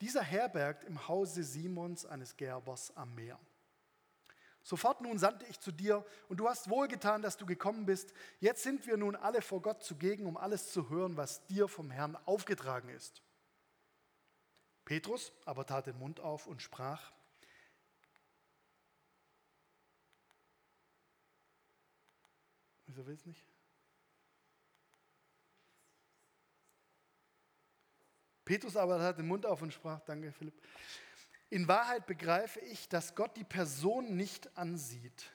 Dieser 0.00 0.24
herbergt 0.24 0.82
im 0.82 1.06
Hause 1.06 1.44
Simons 1.44 2.04
eines 2.04 2.36
Gerbers 2.36 2.96
am 2.96 3.14
Meer. 3.14 3.38
Sofort 4.62 5.00
nun 5.00 5.18
sandte 5.18 5.44
ich 5.46 5.58
zu 5.60 5.72
dir, 5.72 6.04
und 6.28 6.38
du 6.38 6.48
hast 6.48 6.70
wohlgetan, 6.70 7.22
dass 7.22 7.36
du 7.36 7.46
gekommen 7.46 7.84
bist. 7.84 8.12
Jetzt 8.40 8.62
sind 8.62 8.86
wir 8.86 8.96
nun 8.96 9.16
alle 9.16 9.42
vor 9.42 9.60
Gott 9.60 9.82
zugegen, 9.82 10.26
um 10.26 10.36
alles 10.36 10.70
zu 10.72 10.88
hören, 10.88 11.16
was 11.16 11.44
dir 11.46 11.66
vom 11.68 11.90
Herrn 11.90 12.16
aufgetragen 12.26 12.88
ist. 12.88 13.22
Petrus 14.84 15.32
aber 15.44 15.66
tat 15.66 15.86
den 15.86 15.98
Mund 15.98 16.20
auf 16.20 16.46
und 16.46 16.62
sprach, 16.62 17.12
Wieso 22.86 23.06
will 23.06 23.14
es 23.14 23.24
nicht? 23.24 23.42
Petrus 28.44 28.76
aber 28.76 28.98
tat 28.98 29.16
den 29.16 29.26
Mund 29.26 29.46
auf 29.46 29.62
und 29.62 29.72
sprach, 29.72 30.00
danke 30.00 30.30
Philipp, 30.30 30.54
in 31.52 31.68
Wahrheit 31.68 32.06
begreife 32.06 32.60
ich, 32.60 32.88
dass 32.88 33.14
Gott 33.14 33.36
die 33.36 33.44
Person 33.44 34.16
nicht 34.16 34.56
ansieht, 34.56 35.30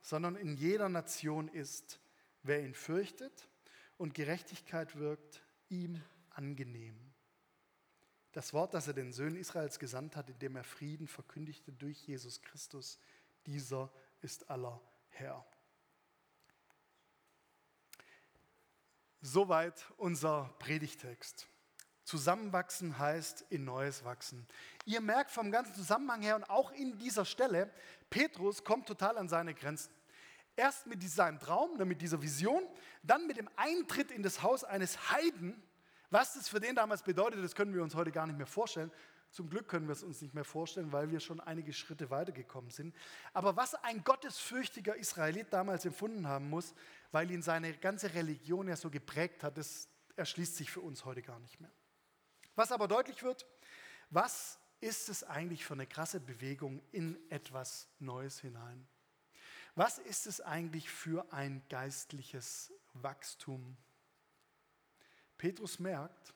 sondern 0.00 0.34
in 0.34 0.56
jeder 0.56 0.88
Nation 0.88 1.46
ist, 1.48 2.00
wer 2.42 2.64
ihn 2.64 2.72
fürchtet 2.72 3.46
und 3.98 4.14
Gerechtigkeit 4.14 4.96
wirkt, 4.96 5.44
ihm 5.68 6.02
angenehm. 6.30 6.98
Das 8.32 8.54
Wort, 8.54 8.72
das 8.72 8.86
er 8.86 8.94
den 8.94 9.12
Söhnen 9.12 9.36
Israels 9.36 9.78
gesandt 9.78 10.16
hat, 10.16 10.30
indem 10.30 10.56
er 10.56 10.64
Frieden 10.64 11.06
verkündigte 11.06 11.70
durch 11.70 11.98
Jesus 12.06 12.40
Christus, 12.40 12.98
dieser 13.44 13.92
ist 14.22 14.48
aller 14.48 14.80
Herr. 15.10 15.44
Soweit 19.20 19.84
unser 19.98 20.44
Predigtext. 20.60 21.46
Zusammenwachsen 22.08 22.98
heißt 22.98 23.44
in 23.50 23.66
Neues 23.66 24.02
wachsen. 24.02 24.46
Ihr 24.86 25.02
merkt 25.02 25.30
vom 25.30 25.50
ganzen 25.50 25.74
Zusammenhang 25.74 26.22
her 26.22 26.36
und 26.36 26.48
auch 26.48 26.72
in 26.72 26.96
dieser 26.96 27.26
Stelle, 27.26 27.70
Petrus 28.08 28.64
kommt 28.64 28.88
total 28.88 29.18
an 29.18 29.28
seine 29.28 29.52
Grenzen. 29.52 29.92
Erst 30.56 30.86
mit 30.86 31.02
seinem 31.02 31.38
Traum, 31.38 31.76
dann 31.76 31.86
mit 31.86 32.00
dieser 32.00 32.22
Vision, 32.22 32.62
dann 33.02 33.26
mit 33.26 33.36
dem 33.36 33.50
Eintritt 33.56 34.10
in 34.10 34.22
das 34.22 34.42
Haus 34.42 34.64
eines 34.64 35.12
Heiden. 35.12 35.62
Was 36.08 36.32
das 36.32 36.48
für 36.48 36.60
den 36.60 36.74
damals 36.74 37.02
bedeutet, 37.02 37.44
das 37.44 37.54
können 37.54 37.74
wir 37.74 37.82
uns 37.82 37.94
heute 37.94 38.10
gar 38.10 38.26
nicht 38.26 38.38
mehr 38.38 38.46
vorstellen. 38.46 38.90
Zum 39.30 39.50
Glück 39.50 39.68
können 39.68 39.86
wir 39.86 39.92
es 39.92 40.02
uns 40.02 40.22
nicht 40.22 40.32
mehr 40.32 40.44
vorstellen, 40.44 40.90
weil 40.92 41.10
wir 41.10 41.20
schon 41.20 41.40
einige 41.40 41.74
Schritte 41.74 42.08
weitergekommen 42.08 42.70
sind. 42.70 42.96
Aber 43.34 43.56
was 43.56 43.74
ein 43.74 44.02
gottesfürchtiger 44.02 44.96
Israelit 44.96 45.52
damals 45.52 45.84
empfunden 45.84 46.26
haben 46.26 46.48
muss, 46.48 46.74
weil 47.12 47.30
ihn 47.30 47.42
seine 47.42 47.74
ganze 47.74 48.14
Religion 48.14 48.66
ja 48.66 48.76
so 48.76 48.88
geprägt 48.88 49.44
hat, 49.44 49.58
das 49.58 49.88
erschließt 50.16 50.56
sich 50.56 50.70
für 50.70 50.80
uns 50.80 51.04
heute 51.04 51.20
gar 51.20 51.38
nicht 51.40 51.60
mehr. 51.60 51.70
Was 52.58 52.72
aber 52.72 52.88
deutlich 52.88 53.22
wird, 53.22 53.46
was 54.10 54.58
ist 54.80 55.08
es 55.08 55.22
eigentlich 55.22 55.64
für 55.64 55.74
eine 55.74 55.86
krasse 55.86 56.18
Bewegung 56.18 56.82
in 56.90 57.16
etwas 57.30 57.86
Neues 58.00 58.40
hinein? 58.40 58.84
Was 59.76 59.98
ist 59.98 60.26
es 60.26 60.40
eigentlich 60.40 60.90
für 60.90 61.32
ein 61.32 61.62
geistliches 61.68 62.72
Wachstum? 62.94 63.76
Petrus 65.36 65.78
merkt, 65.78 66.34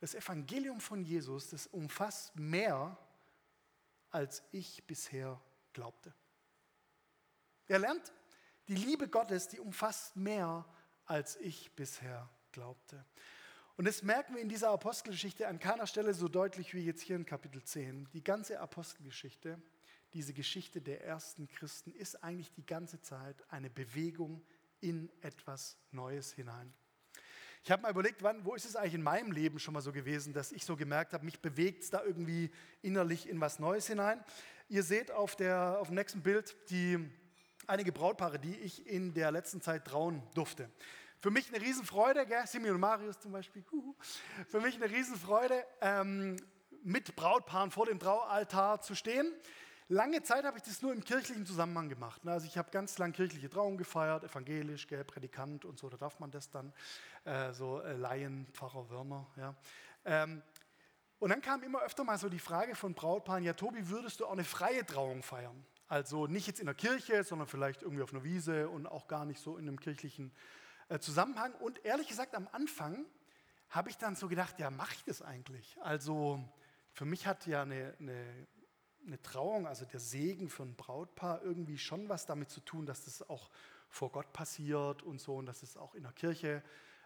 das 0.00 0.16
Evangelium 0.16 0.80
von 0.80 1.04
Jesus, 1.04 1.50
das 1.50 1.68
umfasst 1.68 2.34
mehr, 2.34 2.98
als 4.10 4.42
ich 4.50 4.84
bisher 4.88 5.40
glaubte. 5.74 6.12
Er 7.68 7.78
lernt, 7.78 8.12
die 8.66 8.74
Liebe 8.74 9.06
Gottes, 9.06 9.46
die 9.46 9.60
umfasst 9.60 10.16
mehr, 10.16 10.64
als 11.06 11.36
ich 11.36 11.70
bisher 11.76 12.28
glaubte. 12.50 13.06
Und 13.82 13.86
das 13.86 14.04
merken 14.04 14.36
wir 14.36 14.40
in 14.40 14.48
dieser 14.48 14.70
Apostelgeschichte 14.70 15.48
an 15.48 15.58
keiner 15.58 15.88
Stelle 15.88 16.14
so 16.14 16.28
deutlich 16.28 16.72
wie 16.72 16.84
jetzt 16.84 17.02
hier 17.02 17.16
in 17.16 17.26
Kapitel 17.26 17.64
10. 17.64 18.08
Die 18.12 18.22
ganze 18.22 18.60
Apostelgeschichte, 18.60 19.60
diese 20.12 20.32
Geschichte 20.32 20.80
der 20.80 21.04
ersten 21.04 21.48
Christen, 21.48 21.92
ist 21.92 22.22
eigentlich 22.22 22.52
die 22.52 22.64
ganze 22.64 23.00
Zeit 23.00 23.34
eine 23.50 23.70
Bewegung 23.70 24.40
in 24.80 25.10
etwas 25.20 25.76
Neues 25.90 26.32
hinein. 26.32 26.72
Ich 27.64 27.72
habe 27.72 27.82
mal 27.82 27.90
überlegt, 27.90 28.22
wann, 28.22 28.44
wo 28.44 28.54
ist 28.54 28.66
es 28.66 28.76
eigentlich 28.76 28.94
in 28.94 29.02
meinem 29.02 29.32
Leben 29.32 29.58
schon 29.58 29.74
mal 29.74 29.80
so 29.80 29.90
gewesen, 29.90 30.32
dass 30.32 30.52
ich 30.52 30.64
so 30.64 30.76
gemerkt 30.76 31.12
habe, 31.12 31.24
mich 31.24 31.40
bewegt 31.40 31.82
es 31.82 31.90
da 31.90 32.04
irgendwie 32.04 32.52
innerlich 32.82 33.28
in 33.28 33.40
was 33.40 33.58
Neues 33.58 33.88
hinein. 33.88 34.22
Ihr 34.68 34.84
seht 34.84 35.10
auf, 35.10 35.34
der, 35.34 35.80
auf 35.80 35.88
dem 35.88 35.96
nächsten 35.96 36.22
Bild 36.22 36.54
die, 36.70 37.04
einige 37.66 37.90
Brautpaare, 37.90 38.38
die 38.38 38.54
ich 38.54 38.86
in 38.86 39.12
der 39.12 39.32
letzten 39.32 39.60
Zeit 39.60 39.86
trauen 39.86 40.22
durfte. 40.34 40.70
Für 41.22 41.30
mich 41.30 41.54
eine 41.54 41.64
Riesenfreude, 41.64 42.26
gell? 42.26 42.44
Simeon 42.48 42.74
und 42.74 42.80
Marius 42.80 43.20
zum 43.20 43.30
Beispiel, 43.30 43.64
für 44.48 44.60
mich 44.60 44.74
eine 44.74 44.90
Riesenfreude, 44.90 45.64
ähm, 45.80 46.34
mit 46.82 47.14
Brautpaaren 47.14 47.70
vor 47.70 47.86
dem 47.86 48.00
Traualtar 48.00 48.80
zu 48.80 48.96
stehen. 48.96 49.32
Lange 49.86 50.24
Zeit 50.24 50.44
habe 50.44 50.56
ich 50.56 50.64
das 50.64 50.82
nur 50.82 50.92
im 50.92 51.04
kirchlichen 51.04 51.46
Zusammenhang 51.46 51.88
gemacht. 51.88 52.22
Also 52.26 52.48
ich 52.48 52.58
habe 52.58 52.72
ganz 52.72 52.98
lang 52.98 53.12
kirchliche 53.12 53.48
Trauung 53.48 53.76
gefeiert, 53.78 54.24
evangelisch, 54.24 54.88
gell, 54.88 55.04
Predikant 55.04 55.64
und 55.64 55.78
so, 55.78 55.88
da 55.88 55.96
darf 55.96 56.18
man 56.18 56.32
das 56.32 56.50
dann, 56.50 56.72
äh, 57.24 57.52
so 57.52 57.80
äh, 57.82 57.92
Laien, 57.92 58.48
Pfarrer 58.52 58.90
Wörner. 58.90 59.24
Ja. 59.36 59.54
Ähm, 60.04 60.42
und 61.20 61.30
dann 61.30 61.40
kam 61.40 61.62
immer 61.62 61.82
öfter 61.82 62.02
mal 62.02 62.18
so 62.18 62.28
die 62.28 62.40
Frage 62.40 62.74
von 62.74 62.94
Brautpaaren, 62.94 63.44
ja 63.44 63.52
Tobi, 63.52 63.88
würdest 63.88 64.18
du 64.18 64.26
auch 64.26 64.32
eine 64.32 64.42
freie 64.42 64.84
Trauung 64.84 65.22
feiern? 65.22 65.64
Also 65.86 66.26
nicht 66.26 66.48
jetzt 66.48 66.58
in 66.58 66.66
der 66.66 66.74
Kirche, 66.74 67.22
sondern 67.22 67.46
vielleicht 67.46 67.82
irgendwie 67.82 68.02
auf 68.02 68.12
einer 68.12 68.24
Wiese 68.24 68.68
und 68.68 68.88
auch 68.88 69.06
gar 69.06 69.24
nicht 69.24 69.40
so 69.40 69.56
in 69.56 69.68
einem 69.68 69.78
kirchlichen 69.78 70.32
äh, 70.88 70.98
Zusammenhang. 70.98 71.54
Und 71.54 71.84
ehrlich 71.84 72.08
gesagt, 72.08 72.34
am 72.34 72.48
Anfang 72.52 73.04
habe 73.70 73.90
ich 73.90 73.98
dann 73.98 74.16
so 74.16 74.28
gedacht, 74.28 74.58
ja, 74.58 74.70
mache 74.70 74.94
ich 74.94 75.04
das 75.04 75.22
eigentlich? 75.22 75.76
Also 75.82 76.42
für 76.92 77.04
mich 77.04 77.26
hat 77.26 77.46
ja 77.46 77.62
eine, 77.62 77.94
eine 77.98 78.46
eine 79.06 79.20
Trauung, 79.20 79.66
also 79.66 79.84
der 79.84 80.00
Segen 80.00 80.48
für 80.48 80.62
ein 80.62 80.74
Brautpaar, 80.74 81.42
irgendwie 81.42 81.78
schon 81.78 82.08
was 82.08 82.26
damit 82.26 82.50
zu 82.50 82.60
tun, 82.60 82.86
dass 82.86 83.04
das 83.04 83.28
auch 83.28 83.50
vor 83.88 84.10
Gott 84.10 84.32
passiert 84.32 85.02
und 85.02 85.20
so 85.20 85.36
und 85.36 85.46
dass 85.46 85.62
es 85.62 85.76
auch 85.76 85.94
in 85.94 86.04
der 86.04 86.12
Kirche 86.12 86.62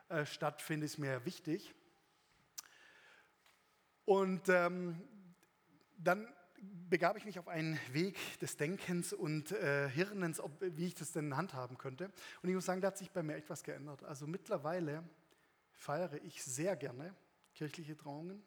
äh, 0.08 0.24
stattfindet, 0.24 0.90
ist 0.90 0.98
mir 0.98 1.24
wichtig. 1.24 1.74
Und 4.04 4.48
ähm, 4.48 5.02
dann 5.96 6.32
begab 6.88 7.16
ich 7.16 7.24
mich 7.24 7.38
auf 7.38 7.48
einen 7.48 7.78
Weg 7.92 8.16
des 8.40 8.56
Denkens 8.56 9.12
und 9.12 9.52
äh, 9.52 9.88
Hirnens, 9.88 10.40
ob, 10.40 10.60
wie 10.60 10.86
ich 10.86 10.94
das 10.94 11.12
denn 11.12 11.36
handhaben 11.36 11.78
könnte. 11.78 12.10
Und 12.42 12.48
ich 12.48 12.54
muss 12.54 12.66
sagen, 12.66 12.80
da 12.80 12.88
hat 12.88 12.98
sich 12.98 13.10
bei 13.10 13.22
mir 13.22 13.36
etwas 13.36 13.62
geändert. 13.62 14.04
Also 14.04 14.26
mittlerweile 14.26 15.02
feiere 15.72 16.22
ich 16.24 16.42
sehr 16.42 16.76
gerne 16.76 17.14
kirchliche 17.54 17.96
Trauungen, 17.96 18.42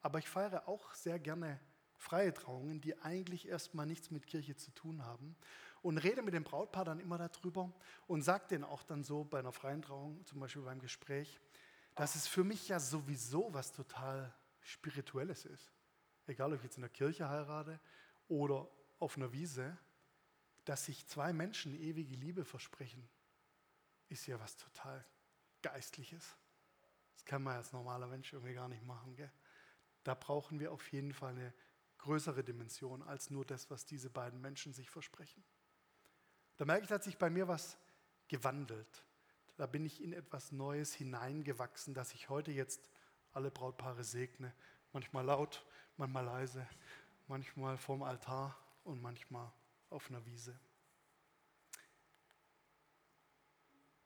aber 0.00 0.18
ich 0.18 0.28
feiere 0.28 0.68
auch 0.68 0.94
sehr 0.94 1.18
gerne 1.18 1.60
freie 1.96 2.32
Trauungen, 2.32 2.80
die 2.80 2.98
eigentlich 3.00 3.48
erstmal 3.48 3.86
nichts 3.86 4.10
mit 4.10 4.26
Kirche 4.26 4.56
zu 4.56 4.70
tun 4.72 5.04
haben. 5.04 5.36
Und 5.82 5.98
rede 5.98 6.22
mit 6.22 6.34
dem 6.34 6.44
Brautpaar 6.44 6.84
dann 6.84 7.00
immer 7.00 7.18
darüber 7.18 7.72
und 8.06 8.22
sage 8.22 8.46
denen 8.48 8.64
auch 8.64 8.82
dann 8.82 9.04
so 9.04 9.24
bei 9.24 9.38
einer 9.38 9.52
freien 9.52 9.82
Trauung, 9.82 10.24
zum 10.26 10.40
Beispiel 10.40 10.62
beim 10.62 10.80
Gespräch, 10.80 11.38
dass 11.94 12.14
es 12.14 12.26
für 12.26 12.44
mich 12.44 12.68
ja 12.68 12.80
sowieso 12.80 13.52
was 13.52 13.72
total 13.72 14.34
Spirituelles 14.60 15.44
ist. 15.44 15.75
Egal, 16.26 16.52
ob 16.52 16.58
ich 16.58 16.64
jetzt 16.64 16.76
in 16.76 16.82
der 16.82 16.90
Kirche 16.90 17.28
heirate 17.28 17.80
oder 18.28 18.68
auf 18.98 19.16
einer 19.16 19.32
Wiese, 19.32 19.76
dass 20.64 20.84
sich 20.84 21.06
zwei 21.06 21.32
Menschen 21.32 21.74
ewige 21.74 22.14
Liebe 22.16 22.44
versprechen, 22.44 23.08
ist 24.08 24.26
ja 24.26 24.38
was 24.40 24.56
total 24.56 25.04
Geistliches. 25.62 26.36
Das 27.14 27.24
kann 27.24 27.42
man 27.42 27.56
als 27.56 27.72
normaler 27.72 28.06
Mensch 28.06 28.32
irgendwie 28.32 28.54
gar 28.54 28.68
nicht 28.68 28.84
machen. 28.84 29.14
Gell? 29.16 29.30
Da 30.04 30.14
brauchen 30.14 30.60
wir 30.60 30.72
auf 30.72 30.92
jeden 30.92 31.12
Fall 31.12 31.30
eine 31.30 31.52
größere 31.98 32.44
Dimension 32.44 33.02
als 33.02 33.30
nur 33.30 33.44
das, 33.44 33.70
was 33.70 33.84
diese 33.84 34.10
beiden 34.10 34.40
Menschen 34.40 34.72
sich 34.72 34.90
versprechen. 34.90 35.44
Da 36.56 36.64
merke 36.64 36.82
ich, 36.82 36.88
da 36.88 36.96
hat 36.96 37.04
sich 37.04 37.18
bei 37.18 37.30
mir 37.30 37.48
was 37.48 37.76
gewandelt. 38.28 39.04
Da 39.56 39.66
bin 39.66 39.84
ich 39.84 40.02
in 40.02 40.12
etwas 40.12 40.52
Neues 40.52 40.94
hineingewachsen, 40.94 41.94
dass 41.94 42.12
ich 42.14 42.28
heute 42.28 42.52
jetzt 42.52 42.90
alle 43.32 43.50
Brautpaare 43.50 44.04
segne. 44.04 44.52
Manchmal 44.92 45.24
laut, 45.24 45.64
manchmal 45.96 46.24
leise, 46.24 46.66
manchmal 47.28 47.76
vorm 47.76 48.02
Altar 48.02 48.56
und 48.84 49.00
manchmal 49.02 49.50
auf 49.90 50.08
einer 50.10 50.24
Wiese. 50.26 50.58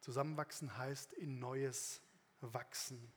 Zusammenwachsen 0.00 0.76
heißt 0.76 1.12
in 1.14 1.38
Neues 1.38 2.00
wachsen. 2.40 3.12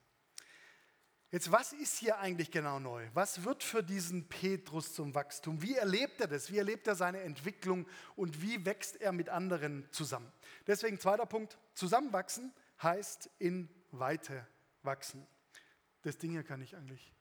Jetzt, 1.30 1.50
was 1.50 1.72
ist 1.72 1.98
hier 1.98 2.18
eigentlich 2.18 2.52
genau 2.52 2.78
neu? 2.78 3.08
Was 3.12 3.42
wird 3.42 3.64
für 3.64 3.82
diesen 3.82 4.28
Petrus 4.28 4.94
zum 4.94 5.16
Wachstum? 5.16 5.60
Wie 5.62 5.74
erlebt 5.74 6.20
er 6.20 6.28
das? 6.28 6.52
Wie 6.52 6.58
erlebt 6.58 6.86
er 6.86 6.94
seine 6.94 7.22
Entwicklung 7.22 7.88
und 8.14 8.40
wie 8.40 8.64
wächst 8.64 9.00
er 9.00 9.10
mit 9.10 9.28
anderen 9.28 9.88
zusammen? 9.90 10.30
Deswegen 10.68 11.00
zweiter 11.00 11.26
Punkt, 11.26 11.58
zusammenwachsen 11.74 12.52
heißt 12.80 13.30
in 13.40 13.68
Weite 13.90 14.46
wachsen. 14.84 15.26
Das 16.02 16.18
Ding 16.18 16.30
hier 16.30 16.44
kann 16.44 16.62
ich 16.62 16.76
eigentlich 16.76 17.12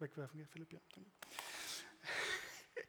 wegwerfen, 0.00 0.46
Philipp? 0.46 0.72
Ja. 0.72 0.80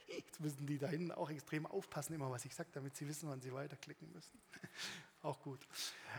Jetzt 0.07 0.39
müssen 0.39 0.65
die 0.65 0.77
da 0.77 0.87
hinten 0.87 1.11
auch 1.11 1.29
extrem 1.29 1.65
aufpassen, 1.65 2.13
immer 2.13 2.29
was 2.31 2.45
ich 2.45 2.53
sage, 2.53 2.69
damit 2.73 2.95
sie 2.95 3.07
wissen, 3.07 3.29
wann 3.29 3.41
sie 3.41 3.53
weiterklicken 3.53 4.11
müssen. 4.11 4.41
auch 5.21 5.39
gut. 5.41 5.59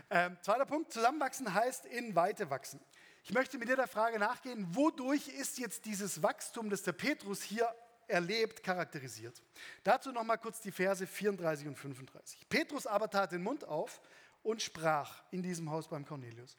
Ähm, 0.09 0.37
zweiter 0.41 0.65
Punkt, 0.65 0.91
zusammenwachsen 0.91 1.53
heißt 1.53 1.85
in 1.85 2.15
Weite 2.15 2.49
wachsen. 2.49 2.79
Ich 3.23 3.33
möchte 3.33 3.57
mit 3.57 3.69
dir 3.69 3.75
der 3.75 3.87
Frage 3.87 4.19
nachgehen, 4.19 4.65
wodurch 4.75 5.27
ist 5.27 5.57
jetzt 5.59 5.85
dieses 5.85 6.23
Wachstum, 6.23 6.69
das 6.69 6.83
der 6.83 6.93
Petrus 6.93 7.41
hier 7.41 7.73
erlebt, 8.07 8.63
charakterisiert. 8.63 9.41
Dazu 9.83 10.11
nochmal 10.11 10.37
kurz 10.37 10.61
die 10.61 10.71
Verse 10.71 11.05
34 11.05 11.67
und 11.67 11.75
35. 11.77 12.47
Petrus 12.47 12.87
aber 12.87 13.09
tat 13.09 13.31
den 13.31 13.43
Mund 13.43 13.65
auf 13.65 14.01
und 14.43 14.61
sprach 14.61 15.23
in 15.31 15.43
diesem 15.43 15.69
Haus 15.69 15.89
beim 15.89 16.05
Cornelius, 16.05 16.57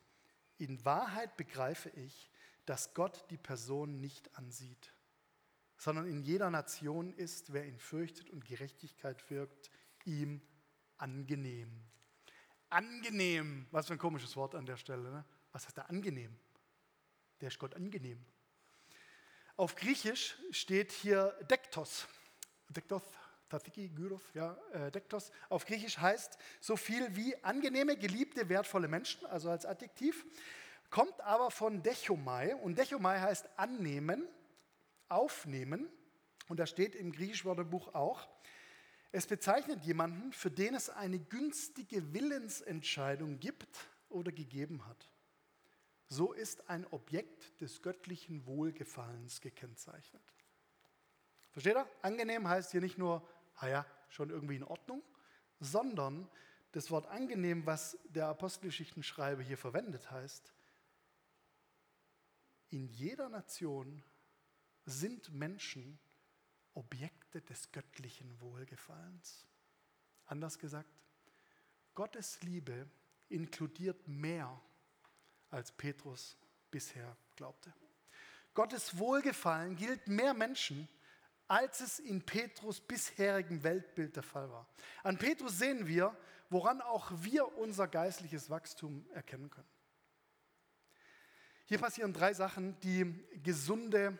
in 0.58 0.84
Wahrheit 0.84 1.36
begreife 1.36 1.88
ich, 1.90 2.30
dass 2.68 2.92
Gott 2.92 3.24
die 3.30 3.38
Person 3.38 3.98
nicht 3.98 4.36
ansieht, 4.36 4.92
sondern 5.78 6.06
in 6.06 6.20
jeder 6.20 6.50
Nation 6.50 7.14
ist, 7.14 7.52
wer 7.52 7.64
ihn 7.64 7.78
fürchtet 7.78 8.28
und 8.28 8.44
Gerechtigkeit 8.44 9.30
wirkt, 9.30 9.70
ihm 10.04 10.42
angenehm. 10.98 11.70
Angenehm, 12.68 13.66
was 13.70 13.86
für 13.86 13.94
ein 13.94 13.98
komisches 13.98 14.36
Wort 14.36 14.54
an 14.54 14.66
der 14.66 14.76
Stelle. 14.76 15.10
Ne? 15.10 15.24
Was 15.52 15.64
heißt 15.64 15.78
da 15.78 15.82
angenehm? 15.82 16.36
Der 17.40 17.48
ist 17.48 17.58
Gott 17.58 17.74
angenehm. 17.74 18.22
Auf 19.56 19.74
Griechisch 19.74 20.36
steht 20.50 20.92
hier 20.92 21.38
Dektos. 21.50 22.06
Dektos, 22.68 23.02
Tathiki, 23.48 23.88
Gyros, 23.88 24.22
ja, 24.34 24.58
äh, 24.72 24.90
Dektos. 24.90 25.32
Auf 25.48 25.64
Griechisch 25.64 25.96
heißt 25.96 26.36
so 26.60 26.76
viel 26.76 27.16
wie 27.16 27.42
angenehme, 27.42 27.96
geliebte, 27.96 28.50
wertvolle 28.50 28.88
Menschen, 28.88 29.24
also 29.26 29.48
als 29.48 29.64
Adjektiv. 29.64 30.26
Kommt 30.90 31.20
aber 31.20 31.50
von 31.50 31.82
Dechomai 31.82 32.54
und 32.56 32.78
Dechomai 32.78 33.20
heißt 33.20 33.48
annehmen, 33.56 34.26
aufnehmen. 35.08 35.88
Und 36.48 36.58
da 36.58 36.66
steht 36.66 36.94
im 36.94 37.12
griechischen 37.12 37.46
Wörterbuch 37.46 37.94
auch, 37.94 38.28
es 39.12 39.26
bezeichnet 39.26 39.82
jemanden, 39.84 40.32
für 40.32 40.50
den 40.50 40.74
es 40.74 40.90
eine 40.90 41.18
günstige 41.18 42.12
Willensentscheidung 42.12 43.38
gibt 43.40 43.88
oder 44.08 44.32
gegeben 44.32 44.86
hat. 44.86 45.08
So 46.08 46.32
ist 46.32 46.68
ein 46.70 46.86
Objekt 46.90 47.60
des 47.60 47.82
göttlichen 47.82 48.46
Wohlgefallens 48.46 49.40
gekennzeichnet. 49.40 50.22
Versteht 51.50 51.76
ihr? 51.76 51.86
Angenehm 52.02 52.48
heißt 52.48 52.70
hier 52.70 52.80
nicht 52.80 52.98
nur, 52.98 53.26
ah 53.56 53.68
ja, 53.68 53.86
schon 54.08 54.30
irgendwie 54.30 54.56
in 54.56 54.64
Ordnung, 54.64 55.02
sondern 55.60 56.28
das 56.72 56.90
Wort 56.90 57.06
angenehm, 57.06 57.66
was 57.66 57.98
der 58.04 58.28
Apostelgeschichtenschreiber 58.28 59.42
hier 59.42 59.58
verwendet, 59.58 60.10
heißt, 60.10 60.52
in 62.70 62.88
jeder 62.88 63.28
Nation 63.28 64.02
sind 64.84 65.32
Menschen 65.32 65.98
Objekte 66.74 67.42
des 67.42 67.72
göttlichen 67.72 68.40
Wohlgefallens. 68.40 69.46
Anders 70.26 70.58
gesagt, 70.58 70.88
Gottes 71.94 72.40
Liebe 72.42 72.88
inkludiert 73.28 74.06
mehr, 74.06 74.60
als 75.50 75.72
Petrus 75.72 76.36
bisher 76.70 77.16
glaubte. 77.36 77.72
Gottes 78.54 78.98
Wohlgefallen 78.98 79.76
gilt 79.76 80.06
mehr 80.06 80.34
Menschen, 80.34 80.88
als 81.48 81.80
es 81.80 81.98
in 81.98 82.24
Petrus 82.24 82.80
bisherigem 82.80 83.62
Weltbild 83.62 84.14
der 84.16 84.22
Fall 84.22 84.50
war. 84.50 84.68
An 85.02 85.16
Petrus 85.16 85.58
sehen 85.58 85.86
wir, 85.86 86.16
woran 86.50 86.80
auch 86.80 87.10
wir 87.16 87.56
unser 87.56 87.88
geistliches 87.88 88.50
Wachstum 88.50 89.06
erkennen 89.12 89.50
können. 89.50 89.68
Hier 91.68 91.78
passieren 91.78 92.14
drei 92.14 92.32
Sachen, 92.32 92.80
die 92.80 93.04
gesunde 93.42 94.18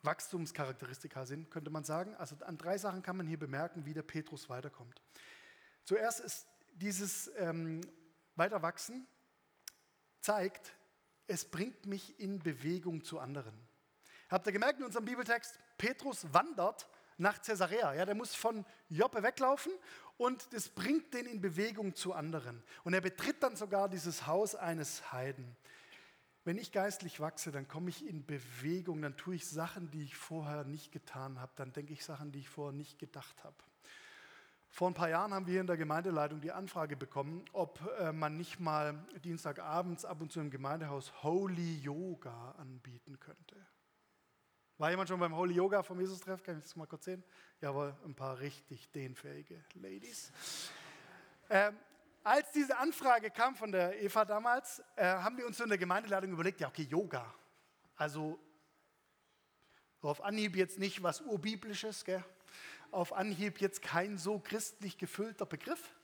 Wachstumscharakteristika 0.00 1.26
sind, 1.26 1.50
könnte 1.50 1.68
man 1.68 1.84
sagen. 1.84 2.14
Also 2.14 2.36
an 2.36 2.56
drei 2.56 2.78
Sachen 2.78 3.02
kann 3.02 3.18
man 3.18 3.26
hier 3.26 3.38
bemerken, 3.38 3.84
wie 3.84 3.92
der 3.92 4.00
Petrus 4.00 4.48
weiterkommt. 4.48 4.98
Zuerst 5.84 6.20
ist 6.20 6.46
dieses 6.72 7.30
ähm, 7.36 7.82
Weiterwachsen 8.34 9.06
zeigt, 10.20 10.72
es 11.26 11.44
bringt 11.44 11.84
mich 11.84 12.18
in 12.18 12.38
Bewegung 12.38 13.04
zu 13.04 13.18
anderen. 13.18 13.52
Habt 14.30 14.46
ihr 14.46 14.52
gemerkt 14.52 14.78
in 14.78 14.86
unserem 14.86 15.04
Bibeltext, 15.04 15.58
Petrus 15.76 16.32
wandert 16.32 16.88
nach 17.18 17.42
Caesarea. 17.42 17.92
Ja, 17.92 18.06
der 18.06 18.14
muss 18.14 18.34
von 18.34 18.64
Joppe 18.88 19.22
weglaufen 19.22 19.72
und 20.16 20.50
das 20.54 20.70
bringt 20.70 21.12
den 21.12 21.26
in 21.26 21.42
Bewegung 21.42 21.94
zu 21.94 22.14
anderen. 22.14 22.62
Und 22.84 22.94
er 22.94 23.02
betritt 23.02 23.42
dann 23.42 23.54
sogar 23.54 23.90
dieses 23.90 24.26
Haus 24.26 24.54
eines 24.54 25.12
Heiden. 25.12 25.54
Wenn 26.48 26.56
ich 26.56 26.72
geistlich 26.72 27.20
wachse, 27.20 27.52
dann 27.52 27.68
komme 27.68 27.90
ich 27.90 28.08
in 28.08 28.24
Bewegung, 28.24 29.02
dann 29.02 29.18
tue 29.18 29.34
ich 29.34 29.46
Sachen, 29.46 29.90
die 29.90 30.02
ich 30.02 30.16
vorher 30.16 30.64
nicht 30.64 30.92
getan 30.92 31.38
habe, 31.42 31.52
dann 31.56 31.74
denke 31.74 31.92
ich 31.92 32.02
Sachen, 32.02 32.32
die 32.32 32.38
ich 32.38 32.48
vorher 32.48 32.72
nicht 32.72 32.98
gedacht 32.98 33.44
habe. 33.44 33.54
Vor 34.70 34.88
ein 34.88 34.94
paar 34.94 35.10
Jahren 35.10 35.34
haben 35.34 35.46
wir 35.46 35.60
in 35.60 35.66
der 35.66 35.76
Gemeindeleitung 35.76 36.40
die 36.40 36.50
Anfrage 36.50 36.96
bekommen, 36.96 37.44
ob 37.52 37.78
äh, 38.00 38.12
man 38.12 38.38
nicht 38.38 38.60
mal 38.60 38.98
Dienstagabends 39.22 40.06
ab 40.06 40.22
und 40.22 40.32
zu 40.32 40.40
im 40.40 40.50
Gemeindehaus 40.50 41.22
Holy 41.22 41.80
Yoga 41.80 42.52
anbieten 42.52 43.20
könnte. 43.20 43.56
War 44.78 44.88
jemand 44.88 45.10
schon 45.10 45.20
beim 45.20 45.36
Holy 45.36 45.52
Yoga 45.52 45.82
vom 45.82 46.00
Jesus-Treff? 46.00 46.42
Kann 46.42 46.56
ich 46.56 46.62
das 46.62 46.76
mal 46.76 46.86
kurz 46.86 47.04
sehen? 47.04 47.22
Jawohl, 47.60 47.94
ein 48.06 48.14
paar 48.14 48.38
richtig 48.38 48.90
dehnfähige 48.92 49.62
Ladies. 49.74 50.32
Ähm, 51.50 51.76
als 52.28 52.50
diese 52.52 52.76
Anfrage 52.78 53.30
kam 53.30 53.56
von 53.56 53.72
der 53.72 54.00
Eva 54.02 54.24
damals, 54.24 54.82
äh, 54.96 55.04
haben 55.04 55.36
wir 55.36 55.46
uns 55.46 55.58
in 55.60 55.68
der 55.68 55.78
Gemeindeleitung 55.78 56.32
überlegt, 56.32 56.60
ja 56.60 56.68
okay, 56.68 56.82
Yoga. 56.82 57.34
Also 57.96 58.38
auf 60.00 60.22
Anhieb 60.22 60.54
jetzt 60.56 60.78
nicht 60.78 61.02
was 61.02 61.20
urbiblisches, 61.20 62.04
gell? 62.04 62.24
auf 62.90 63.12
Anhieb 63.12 63.60
jetzt 63.60 63.82
kein 63.82 64.18
so 64.18 64.38
christlich 64.38 64.98
gefüllter 64.98 65.46
Begriff. 65.46 65.94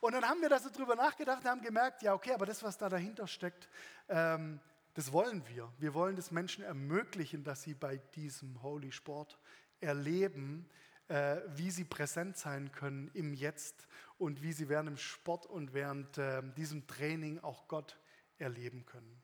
Und 0.00 0.12
dann 0.12 0.28
haben 0.28 0.40
wir 0.42 0.48
da 0.48 0.58
so 0.58 0.70
drüber 0.70 0.94
nachgedacht 0.94 1.42
und 1.42 1.50
haben 1.50 1.62
gemerkt, 1.62 2.02
ja 2.02 2.14
okay, 2.14 2.32
aber 2.32 2.46
das, 2.46 2.62
was 2.62 2.76
da 2.76 2.88
dahinter 2.88 3.26
steckt, 3.26 3.68
ähm, 4.08 4.60
das 4.94 5.12
wollen 5.12 5.46
wir. 5.48 5.70
Wir 5.78 5.94
wollen 5.94 6.16
das 6.16 6.30
Menschen 6.30 6.64
ermöglichen, 6.64 7.44
dass 7.44 7.62
sie 7.62 7.74
bei 7.74 7.98
diesem 8.14 8.62
Holy 8.62 8.92
Sport 8.92 9.38
erleben, 9.80 10.68
äh, 11.08 11.40
wie 11.54 11.70
sie 11.70 11.84
präsent 11.84 12.36
sein 12.36 12.72
können 12.72 13.10
im 13.14 13.32
Jetzt 13.32 13.86
und 14.18 14.42
wie 14.42 14.52
sie 14.52 14.68
während 14.68 14.88
dem 14.88 14.96
Sport 14.96 15.46
und 15.46 15.72
während 15.72 16.18
äh, 16.18 16.42
diesem 16.56 16.86
Training 16.86 17.38
auch 17.40 17.68
Gott 17.68 17.98
erleben 18.38 18.84
können. 18.86 19.22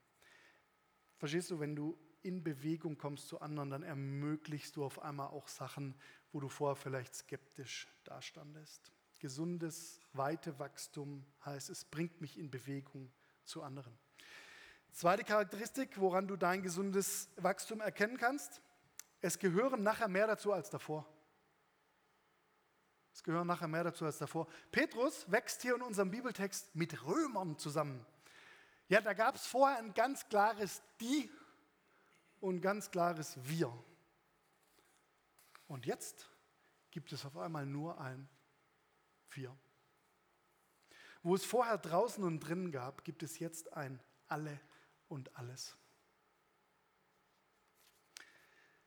Verstehst 1.19 1.51
du, 1.51 1.61
wenn 1.61 1.77
du 1.77 1.99
in 2.23 2.43
Bewegung 2.43 2.97
kommst 2.99 3.29
zu 3.29 3.41
anderen, 3.41 3.71
dann 3.71 3.83
ermöglichst 3.83 4.77
du 4.77 4.85
auf 4.85 5.03
einmal 5.03 5.29
auch 5.29 5.49
Sachen, 5.49 5.95
wo 6.33 6.41
du 6.41 6.49
vorher 6.49 6.77
vielleicht 6.77 7.15
skeptisch 7.15 7.89
dastandest. 8.05 8.93
Gesundes, 9.19 10.01
weite 10.13 10.59
Wachstum 10.59 11.25
heißt, 11.45 11.71
es 11.71 11.85
bringt 11.85 12.21
mich 12.21 12.39
in 12.39 12.51
Bewegung 12.51 13.13
zu 13.45 13.63
anderen. 13.63 13.97
Zweite 14.93 15.25
Charakteristik, 15.25 15.99
woran 16.01 16.29
du 16.29 16.37
dein 16.37 16.63
gesundes 16.63 17.31
Wachstum 17.37 17.81
erkennen 17.81 18.19
kannst, 18.19 18.61
es 19.21 19.39
gehören 19.39 19.83
nachher 19.83 20.09
mehr 20.09 20.27
dazu 20.27 20.53
als 20.53 20.71
davor. 20.71 21.07
Es 23.13 23.23
gehören 23.23 23.47
nachher 23.47 23.69
mehr 23.69 23.85
dazu 23.85 24.05
als 24.05 24.19
davor. 24.19 24.49
Petrus 24.71 25.31
wächst 25.31 25.63
hier 25.63 25.75
in 25.75 25.83
unserem 25.83 26.11
Bibeltext 26.11 26.75
mit 26.75 27.05
Römern 27.05 27.59
zusammen. 27.59 28.05
Ja, 28.89 29.01
da 29.01 29.13
gab 29.13 29.37
es 29.37 29.47
vorher 29.47 29.79
ein 29.79 29.95
ganz 29.95 30.29
klares 30.29 30.83
Die 31.01 31.31
und 32.41 32.61
ganz 32.61 32.91
klares 32.91 33.39
Wir. 33.43 33.73
Und 35.69 35.87
jetzt 35.87 36.29
gibt 36.91 37.13
es 37.13 37.25
auf 37.25 37.37
einmal 37.37 37.67
nur 37.67 38.01
ein 38.01 38.29
Wir. 39.31 39.57
Wo 41.23 41.35
es 41.35 41.45
vorher 41.45 41.79
draußen 41.79 42.25
und 42.25 42.41
drinnen 42.41 42.73
gab, 42.73 43.05
gibt 43.05 43.23
es 43.23 43.39
jetzt 43.39 43.73
ein 43.75 44.01
Alle 44.27 44.59
und 45.09 45.37
alles. 45.37 45.77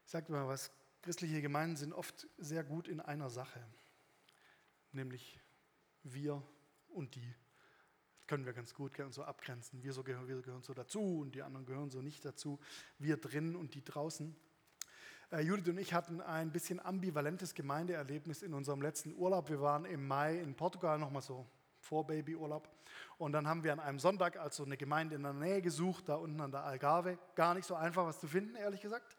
Sage 0.03 0.31
mal 0.31 0.47
was, 0.47 0.71
christliche 1.01 1.41
Gemeinden 1.41 1.77
sind 1.77 1.93
oft 1.93 2.27
sehr 2.37 2.63
gut 2.63 2.87
in 2.87 2.99
einer 2.99 3.29
Sache 3.29 3.65
nämlich 4.95 5.39
wir 6.03 6.41
und 6.89 7.15
die. 7.15 7.35
Das 8.17 8.27
können 8.27 8.45
wir 8.45 8.53
ganz 8.53 8.73
gut 8.73 8.93
so 9.09 9.23
abgrenzen. 9.23 9.83
Wir, 9.83 9.93
so 9.93 10.03
gehören, 10.03 10.27
wir 10.27 10.41
gehören 10.41 10.63
so 10.63 10.73
dazu 10.73 11.19
und 11.19 11.35
die 11.35 11.43
anderen 11.43 11.65
gehören 11.65 11.91
so 11.91 12.01
nicht 12.01 12.25
dazu. 12.25 12.59
Wir 12.97 13.17
drin 13.17 13.55
und 13.55 13.75
die 13.75 13.83
draußen. 13.83 14.35
Äh, 15.31 15.41
Judith 15.41 15.67
und 15.69 15.77
ich 15.77 15.93
hatten 15.93 16.21
ein 16.21 16.51
bisschen 16.51 16.79
ambivalentes 16.79 17.53
Gemeindeerlebnis 17.53 18.41
in 18.41 18.53
unserem 18.53 18.81
letzten 18.81 19.13
Urlaub. 19.13 19.49
Wir 19.49 19.61
waren 19.61 19.85
im 19.85 20.07
Mai 20.07 20.39
in 20.39 20.55
Portugal 20.55 20.97
nochmal 20.97 21.21
so 21.21 21.45
vor 21.79 22.07
Babyurlaub. 22.07 22.67
Und 23.17 23.31
dann 23.33 23.47
haben 23.47 23.63
wir 23.63 23.73
an 23.73 23.79
einem 23.79 23.99
Sonntag 23.99 24.37
also 24.37 24.63
eine 24.63 24.77
Gemeinde 24.77 25.15
in 25.15 25.23
der 25.23 25.33
Nähe 25.33 25.61
gesucht, 25.61 26.09
da 26.09 26.15
unten 26.15 26.41
an 26.41 26.51
der 26.51 26.63
Algarve. 26.63 27.19
Gar 27.35 27.53
nicht 27.53 27.65
so 27.65 27.75
einfach 27.75 28.05
was 28.05 28.19
zu 28.19 28.27
finden, 28.27 28.55
ehrlich 28.55 28.81
gesagt. 28.81 29.15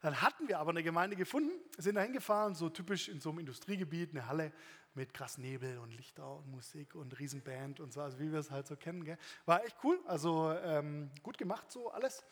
Dann 0.00 0.20
hatten 0.20 0.46
wir 0.48 0.60
aber 0.60 0.70
eine 0.70 0.82
Gemeinde 0.82 1.16
gefunden, 1.16 1.50
sind 1.76 1.96
da 1.96 2.02
hingefahren, 2.02 2.54
so 2.54 2.68
typisch 2.68 3.08
in 3.08 3.20
so 3.20 3.30
einem 3.30 3.40
Industriegebiet, 3.40 4.10
eine 4.10 4.26
Halle 4.26 4.52
mit 4.94 5.12
krass 5.12 5.38
Nebel 5.38 5.78
und 5.78 5.92
Lichter 5.92 6.36
und 6.36 6.48
Musik 6.50 6.94
und 6.94 7.18
Riesenband 7.18 7.80
und 7.80 7.92
so, 7.92 8.00
also 8.00 8.18
wie 8.18 8.30
wir 8.30 8.38
es 8.38 8.50
halt 8.50 8.66
so 8.66 8.76
kennen. 8.76 9.04
Gell? 9.04 9.18
War 9.44 9.64
echt 9.64 9.76
cool, 9.82 10.00
also 10.06 10.52
ähm, 10.52 11.10
gut 11.22 11.38
gemacht 11.38 11.70
so 11.70 11.90
alles. 11.90 12.24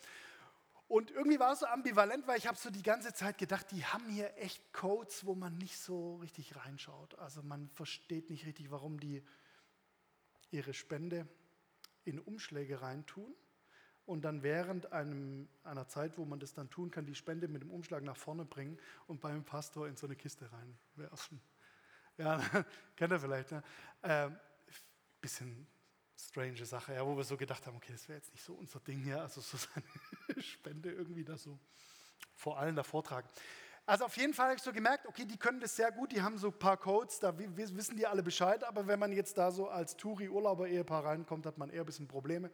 Und 0.88 1.11
irgendwie 1.11 1.40
war 1.40 1.52
es 1.52 1.61
so 1.61 1.66
ambivalent, 1.66 2.29
weil 2.29 2.38
ich 2.38 2.46
habe 2.46 2.57
so 2.57 2.70
die 2.70 2.83
ganze 2.83 3.12
Zeit 3.12 3.38
gedacht, 3.38 3.72
die 3.72 3.85
haben 3.85 4.09
hier 4.09 4.37
echt 4.37 4.72
Codes, 4.72 5.26
wo 5.26 5.35
man 5.35 5.59
nicht 5.59 5.79
so 5.79 6.16
richtig 6.16 6.55
reinschaut. 6.55 7.18
Also 7.18 7.42
man 7.42 7.68
versteht 7.70 8.31
nicht 8.31 8.46
richtig, 8.46 8.70
warum 8.70 9.00
die 9.00 9.24
ihre 10.50 10.74
Spende 10.74 11.26
in 12.05 12.20
Umschläge 12.20 12.83
reintun 12.83 13.35
und 14.07 14.23
dann 14.23 14.42
während 14.42 14.92
einem, 14.92 15.49
einer 15.64 15.88
Zeit, 15.88 16.16
wo 16.16 16.25
man 16.25 16.38
das 16.38 16.55
dann 16.55 16.71
tun 16.71 16.90
kann, 16.90 17.05
die 17.07 17.14
Spende 17.14 17.49
mit 17.49 17.62
dem 17.62 17.71
Umschlag 17.71 18.03
nach 18.03 18.16
vorne 18.16 18.45
bringen 18.45 18.79
und 19.07 19.21
beim 19.21 19.45
Pastor 19.45 19.88
in 19.88 19.97
so 19.97 20.07
eine 20.07 20.16
Kiste 20.16 20.49
reinwerfen. 20.51 21.40
Ja, 22.16 22.40
kennt 22.97 23.12
ihr 23.12 23.21
vielleicht. 23.21 23.51
Ne? 23.51 23.62
Äh, 24.03 24.31
bisschen 25.21 25.66
strange 26.16 26.64
Sache, 26.64 26.95
ja, 26.95 27.05
wo 27.05 27.16
wir 27.16 27.25
so 27.25 27.37
gedacht 27.37 27.66
haben, 27.66 27.77
okay, 27.77 27.92
das 27.92 28.09
wäre 28.09 28.19
jetzt 28.19 28.33
nicht 28.33 28.45
so 28.45 28.55
unser 28.55 28.81
Ding 28.81 29.01
hier, 29.01 29.21
also 29.21 29.40
so 29.40 29.57
seine 30.27 30.42
Spende 30.42 30.92
irgendwie 30.92 31.25
da 31.25 31.37
so 31.37 31.59
vor 32.35 32.59
allen 32.59 32.77
da 32.77 32.83
vortragen. 32.83 33.29
Also 33.88 34.05
auf 34.05 34.16
jeden 34.16 34.35
Fall 34.35 34.47
habe 34.47 34.57
ich 34.57 34.62
so 34.62 34.73
gemerkt, 34.73 35.07
okay, 35.07 35.25
die 35.25 35.37
können 35.37 35.61
das 35.61 35.77
sehr 35.77 35.92
gut, 35.92 36.11
die 36.11 36.21
haben 36.21 36.38
so 36.38 36.49
ein 36.49 36.59
paar 36.59 36.77
Codes, 36.77 37.21
da 37.21 37.33
wissen 37.38 37.97
die 37.97 38.07
alle 38.07 38.23
Bescheid, 38.23 38.64
aber 38.64 38.87
wenn 38.88 38.99
man 38.99 39.12
jetzt 39.12 39.38
da 39.38 39.53
so 39.53 39.69
als 39.69 39.97
Touri-Urlauber-Ehepaar 39.97 41.05
reinkommt, 41.05 41.47
hat 41.47 41.57
man 41.57 41.71
eher 41.71 41.83
ein 41.83 41.87
bisschen 41.87 42.09
Probleme. 42.09 42.51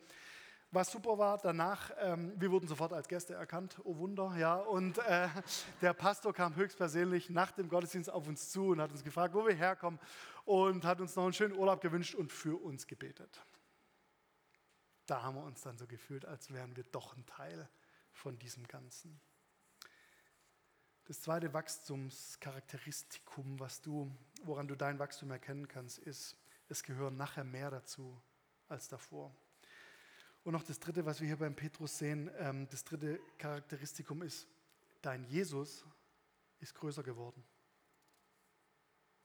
Was 0.75 0.91
super 0.91 1.19
war, 1.19 1.37
danach, 1.37 1.91
ähm, 1.99 2.33
wir 2.41 2.51
wurden 2.51 2.67
sofort 2.67 2.95
als 2.95 3.07
Gäste 3.07 3.35
erkannt, 3.35 3.79
oh 3.85 3.99
Wunder, 3.99 4.35
ja, 4.39 4.57
und 4.57 4.97
äh, 5.01 5.29
der 5.83 5.93
Pastor 5.93 6.33
kam 6.33 6.57
höchstpersönlich 6.57 7.29
nach 7.29 7.53
dem 7.53 7.69
Gottesdienst 7.69 8.09
auf 8.09 8.27
uns 8.27 8.51
zu 8.51 8.69
und 8.69 8.81
hat 8.81 8.91
uns 8.91 9.05
gefragt, 9.05 9.35
wo 9.35 9.47
wir 9.47 9.55
herkommen 9.55 10.01
und 10.47 10.87
hat 10.87 11.03
uns 11.03 11.15
noch 11.15 11.25
einen 11.25 11.35
schönen 11.35 11.55
Urlaub 11.55 11.83
gewünscht 11.83 12.15
und 12.15 12.33
für 12.33 12.57
uns 12.57 12.87
gebetet. 12.87 13.45
Da 15.05 15.23
haben 15.23 15.35
wir 15.35 15.45
uns 15.45 15.61
dann 15.61 15.77
so 15.77 15.87
gefühlt, 15.87 16.25
als 16.25 16.51
wären 16.51 16.75
wir 16.75 16.85
doch 16.85 17.19
ein 17.19 17.27
Teil 17.27 17.69
von 18.11 18.39
diesem 18.39 18.67
Ganzen. 18.67 19.21
Das 21.05 21.21
zweite 21.21 21.53
Wachstumscharakteristikum, 21.53 23.61
was 23.61 23.83
du, 23.83 24.11
woran 24.45 24.69
du 24.69 24.75
dein 24.75 24.99
Wachstum 24.99 25.33
erkennen 25.33 25.69
kannst, 25.69 25.99
ist, 25.99 26.35
es 26.71 26.83
gehören 26.83 27.19
nachher 27.19 27.45
mehr 27.45 27.71
dazu 27.71 28.19
als 28.69 28.89
davor. 28.89 29.37
Und 30.45 30.53
noch 30.53 30.65
das 30.65 30.81
dritte, 30.81 31.07
was 31.07 31.21
wir 31.21 31.29
hier 31.29 31.37
beim 31.37 31.55
Petrus 31.55 31.99
sehen, 31.99 32.31
ähm, 32.39 32.69
das 32.71 32.85
dritte 32.85 33.21
Charakteristikum 33.39 34.23
ist, 34.23 34.49
dein 35.01 35.25
Jesus 35.25 35.85
ist 36.59 36.75
größer 36.75 37.03
geworden. 37.03 37.45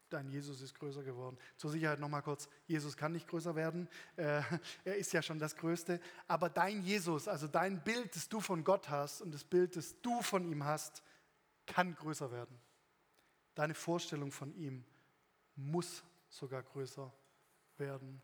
Dein 0.10 0.30
Jesus 0.30 0.62
ist 0.62 0.74
größer 0.76 1.04
geworden. 1.04 1.38
Zur 1.58 1.72
Sicherheit 1.72 2.00
nochmal 2.00 2.22
kurz, 2.22 2.48
Jesus 2.66 2.96
kann 2.96 3.12
nicht 3.12 3.28
größer 3.28 3.56
werden, 3.56 3.90
äh, 4.16 4.42
er 4.86 4.96
ist 4.96 5.12
ja 5.12 5.22
schon 5.22 5.38
das 5.38 5.56
Größte, 5.56 6.00
aber 6.28 6.50
dein 6.50 6.82
Jesus, 6.82 7.28
also 7.28 7.48
dein 7.48 7.84
Bild, 7.84 8.16
das 8.16 8.30
du 8.30 8.40
von 8.40 8.64
Gott 8.64 8.90
hast 8.90 9.22
und 9.22 9.34
das 9.34 9.44
Bild, 9.44 9.76
das 9.76 10.00
du 10.02 10.22
von 10.22 10.50
ihm 10.50 10.64
hast, 10.64 11.04
kann 11.66 11.94
größer 11.96 12.32
werden. 12.32 12.58
Deine 13.56 13.74
Vorstellung 13.74 14.32
von 14.32 14.54
ihm 14.56 14.86
muss 15.56 16.04
sogar 16.30 16.64
größer 16.64 17.12
werden. 17.78 18.22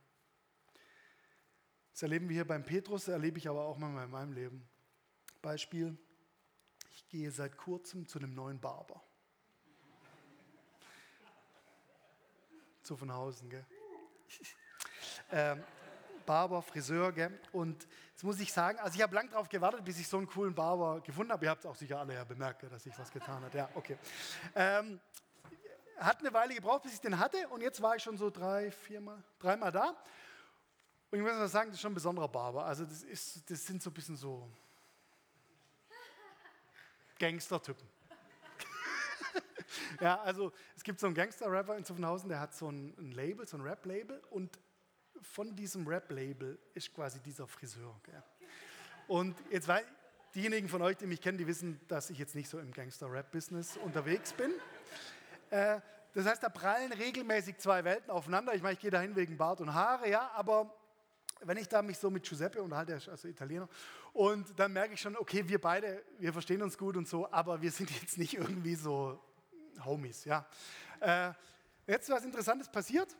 Das 1.93 2.01
erleben 2.01 2.27
wir 2.27 2.33
hier 2.33 2.47
beim 2.47 2.63
Petrus, 2.63 3.05
das 3.05 3.13
erlebe 3.13 3.37
ich 3.37 3.47
aber 3.47 3.65
auch 3.65 3.77
mal 3.77 4.03
in 4.03 4.09
meinem 4.09 4.33
Leben. 4.33 4.67
Beispiel, 5.43 5.95
ich 6.89 7.07
gehe 7.07 7.29
seit 7.29 7.55
kurzem 7.55 8.07
zu 8.07 8.17
einem 8.17 8.33
neuen 8.33 8.59
Barber. 8.59 8.99
Zu 12.81 12.97
von 12.97 13.13
Hausen, 13.13 13.47
gell? 13.47 13.63
ähm, 15.31 15.63
Barber, 16.25 16.63
Friseur, 16.63 17.11
gell? 17.11 17.39
Und 17.51 17.87
jetzt 18.11 18.23
muss 18.23 18.39
ich 18.39 18.51
sagen, 18.51 18.79
also 18.79 18.95
ich 18.95 19.03
habe 19.03 19.13
lange 19.13 19.29
darauf 19.29 19.47
gewartet, 19.47 19.85
bis 19.85 19.99
ich 19.99 20.07
so 20.07 20.17
einen 20.17 20.25
coolen 20.25 20.55
Barber 20.55 20.99
gefunden 21.01 21.31
habe. 21.31 21.45
Ihr 21.45 21.51
habt 21.51 21.61
es 21.61 21.67
auch 21.67 21.75
sicher 21.75 21.99
alle 21.99 22.15
ja 22.15 22.23
bemerkt, 22.23 22.63
dass 22.63 22.87
ich 22.87 22.97
was 22.97 23.11
getan 23.11 23.43
habe. 23.43 23.55
Ja, 23.55 23.69
okay. 23.75 23.99
Ähm, 24.55 24.99
hat 25.97 26.21
eine 26.21 26.33
Weile 26.33 26.55
gebraucht, 26.55 26.81
bis 26.81 26.95
ich 26.95 27.01
den 27.01 27.19
hatte 27.19 27.47
und 27.49 27.61
jetzt 27.61 27.83
war 27.83 27.95
ich 27.95 28.01
schon 28.01 28.17
so 28.17 28.31
drei, 28.31 28.71
viermal, 28.71 29.23
dreimal 29.37 29.71
da 29.71 29.95
und 31.13 31.19
ich 31.19 31.25
muss 31.25 31.33
mal 31.33 31.47
sagen, 31.47 31.69
das 31.69 31.75
ist 31.75 31.81
schon 31.81 31.91
ein 31.91 31.93
besonderer 31.93 32.27
Barber. 32.27 32.65
Also 32.65 32.85
das, 32.85 33.03
ist, 33.03 33.47
das 33.47 33.63
sind 33.63 33.83
so 33.83 33.91
ein 33.91 33.93
bisschen 33.93 34.17
so 34.17 34.49
Gangster-Typen. 37.19 37.87
ja, 40.01 40.19
also 40.21 40.51
es 40.75 40.81
gibt 40.81 40.99
so 40.99 41.05
einen 41.05 41.15
Gangster-Rapper 41.15 41.77
in 41.77 41.85
Zuffenhausen, 41.85 42.29
der 42.29 42.39
hat 42.39 42.55
so 42.55 42.67
ein, 42.71 42.95
ein 42.97 43.11
Label, 43.11 43.45
so 43.45 43.57
ein 43.57 43.61
Rap-Label 43.61 44.23
und 44.31 44.57
von 45.21 45.55
diesem 45.55 45.87
Rap-Label 45.87 46.57
ist 46.73 46.91
quasi 46.95 47.19
dieser 47.19 47.45
Friseur. 47.45 47.95
Gell? 48.01 48.23
Und 49.07 49.35
jetzt 49.51 49.67
weil 49.67 49.85
diejenigen 50.33 50.67
von 50.67 50.81
euch, 50.81 50.97
die 50.97 51.05
mich 51.05 51.21
kennen, 51.21 51.37
die 51.37 51.45
wissen, 51.45 51.79
dass 51.89 52.09
ich 52.09 52.17
jetzt 52.17 52.33
nicht 52.33 52.49
so 52.49 52.57
im 52.57 52.71
Gangster-Rap-Business 52.71 53.77
unterwegs 53.77 54.33
bin. 54.33 54.51
Äh, 55.51 55.79
das 56.15 56.25
heißt, 56.25 56.41
da 56.41 56.49
prallen 56.49 56.91
regelmäßig 56.91 57.59
zwei 57.59 57.83
Welten 57.83 58.09
aufeinander. 58.09 58.55
Ich 58.55 58.63
meine, 58.63 58.73
ich 58.73 58.79
gehe 58.79 58.89
dahin 58.89 59.15
wegen 59.15 59.37
Bart 59.37 59.61
und 59.61 59.75
Haare, 59.75 60.09
ja, 60.09 60.31
aber 60.31 60.73
wenn 61.45 61.57
ich 61.57 61.67
da 61.67 61.81
mich 61.81 61.97
so 61.97 62.09
mit 62.09 62.23
Giuseppe 62.23 62.61
unterhalte, 62.61 62.93
also 63.09 63.27
Italiener, 63.27 63.67
und 64.13 64.57
dann 64.57 64.73
merke 64.73 64.93
ich 64.93 65.01
schon, 65.01 65.15
okay, 65.17 65.47
wir 65.47 65.59
beide, 65.59 66.03
wir 66.19 66.33
verstehen 66.33 66.61
uns 66.61 66.77
gut 66.77 66.97
und 66.97 67.07
so, 67.07 67.31
aber 67.31 67.61
wir 67.61 67.71
sind 67.71 67.89
jetzt 68.01 68.17
nicht 68.17 68.35
irgendwie 68.35 68.75
so 68.75 69.19
Homies, 69.85 70.25
ja. 70.25 70.45
Äh, 70.99 71.31
jetzt 71.87 72.09
was 72.09 72.23
Interessantes 72.23 72.69
passiert. 72.69 73.15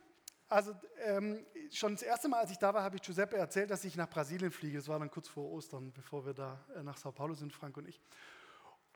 Also 0.47 0.75
ähm, 0.99 1.45
schon 1.71 1.93
das 1.93 2.03
erste 2.03 2.27
Mal, 2.27 2.41
als 2.41 2.51
ich 2.51 2.59
da 2.59 2.73
war, 2.73 2.83
habe 2.83 2.95
ich 2.95 3.01
Giuseppe 3.01 3.37
erzählt, 3.37 3.71
dass 3.71 3.83
ich 3.85 3.95
nach 3.95 4.09
Brasilien 4.09 4.51
fliege. 4.51 4.77
Das 4.77 4.87
war 4.87 4.99
dann 4.99 5.09
kurz 5.09 5.27
vor 5.27 5.51
Ostern, 5.51 5.91
bevor 5.93 6.25
wir 6.25 6.33
da 6.33 6.63
äh, 6.75 6.83
nach 6.83 6.97
Sao 6.97 7.11
Paulo 7.11 7.33
sind, 7.33 7.51
Frank 7.51 7.75
und 7.77 7.87
ich. 7.87 7.99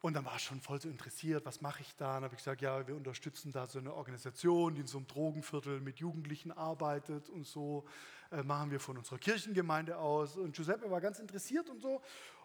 Und 0.01 0.13
dann 0.13 0.25
war 0.25 0.33
er 0.33 0.39
schon 0.39 0.61
voll 0.61 0.79
so 0.79 0.89
interessiert, 0.89 1.45
was 1.45 1.61
mache 1.61 1.81
ich 1.81 1.95
da? 1.95 2.17
Und 2.17 2.23
habe 2.23 2.35
ich 2.35 2.37
gesagt, 2.37 2.61
ja, 2.61 2.87
wir 2.87 2.95
unterstützen 2.95 3.51
da 3.51 3.65
so 3.65 3.79
eine 3.79 3.93
Organisation, 3.93 4.75
die 4.75 4.81
in 4.81 4.87
so 4.87 4.99
einem 4.99 5.07
Drogenviertel 5.07 5.79
mit 5.79 5.99
Jugendlichen 5.99 6.51
arbeitet 6.51 7.29
und 7.29 7.47
so 7.47 7.85
äh, 8.31 8.43
machen 8.43 8.69
wir 8.69 8.79
von 8.79 8.97
unserer 8.97 9.17
Kirchengemeinde 9.17 9.97
aus. 9.97 10.37
Und 10.37 10.55
Giuseppe 10.55 10.91
war 10.91 11.01
ganz 11.01 11.17
interessiert 11.17 11.69
und 11.69 11.81
so 11.81 12.01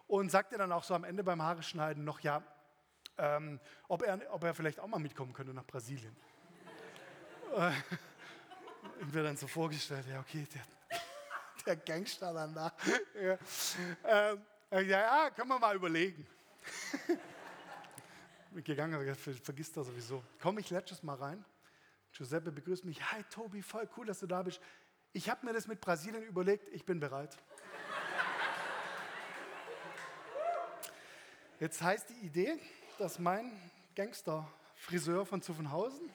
und 0.07 0.31
sagte 0.31 0.57
dann 0.57 0.71
auch 0.71 0.83
so 0.83 0.95
am 0.95 1.03
Ende 1.03 1.23
beim 1.23 1.43
Haare 1.43 1.61
schneiden 1.61 2.03
noch, 2.03 2.21
ja, 2.21 2.41
ähm, 3.19 3.59
ob, 3.87 4.01
er, 4.01 4.19
ob 4.31 4.43
er 4.43 4.55
vielleicht 4.55 4.79
auch 4.79 4.87
mal 4.87 4.99
mitkommen 4.99 5.33
könnte 5.33 5.53
nach 5.53 5.65
Brasilien. 5.65 6.15
äh, 7.55 7.71
und 8.99 9.13
wir 9.13 9.21
dann 9.21 9.37
so 9.37 9.45
vorgestellt, 9.45 10.07
ja, 10.09 10.19
okay, 10.19 10.47
der, 10.55 10.97
der 11.67 11.75
Gangster 11.75 12.33
dann 12.33 12.55
da. 12.55 12.73
ja, 13.21 13.37
äh, 14.03 14.37
ja, 14.71 14.81
ja, 14.81 15.29
können 15.29 15.49
wir 15.49 15.59
mal 15.59 15.75
überlegen 15.75 16.25
gegangen, 18.61 18.93
aber 18.93 19.15
vergisst 19.15 19.75
das 19.77 19.87
sowieso. 19.87 20.23
Komm, 20.41 20.59
ich 20.59 20.69
letztes 20.69 21.01
mal 21.03 21.15
rein. 21.15 21.43
Giuseppe 22.11 22.51
begrüßt 22.51 22.85
mich. 22.85 23.01
Hi 23.11 23.23
Tobi, 23.23 23.61
voll 23.61 23.89
cool, 23.97 24.05
dass 24.05 24.19
du 24.19 24.27
da 24.27 24.43
bist. 24.43 24.61
Ich 25.13 25.29
habe 25.29 25.45
mir 25.45 25.53
das 25.53 25.67
mit 25.67 25.81
Brasilien 25.81 26.23
überlegt, 26.23 26.69
ich 26.73 26.85
bin 26.85 26.99
bereit. 26.99 27.37
Jetzt 31.59 31.81
heißt 31.81 32.09
die 32.09 32.25
Idee, 32.25 32.59
dass 32.99 33.19
mein 33.19 33.51
Gangster-Friseur 33.95 35.25
von 35.25 35.41
Zuffenhausen 35.41 36.09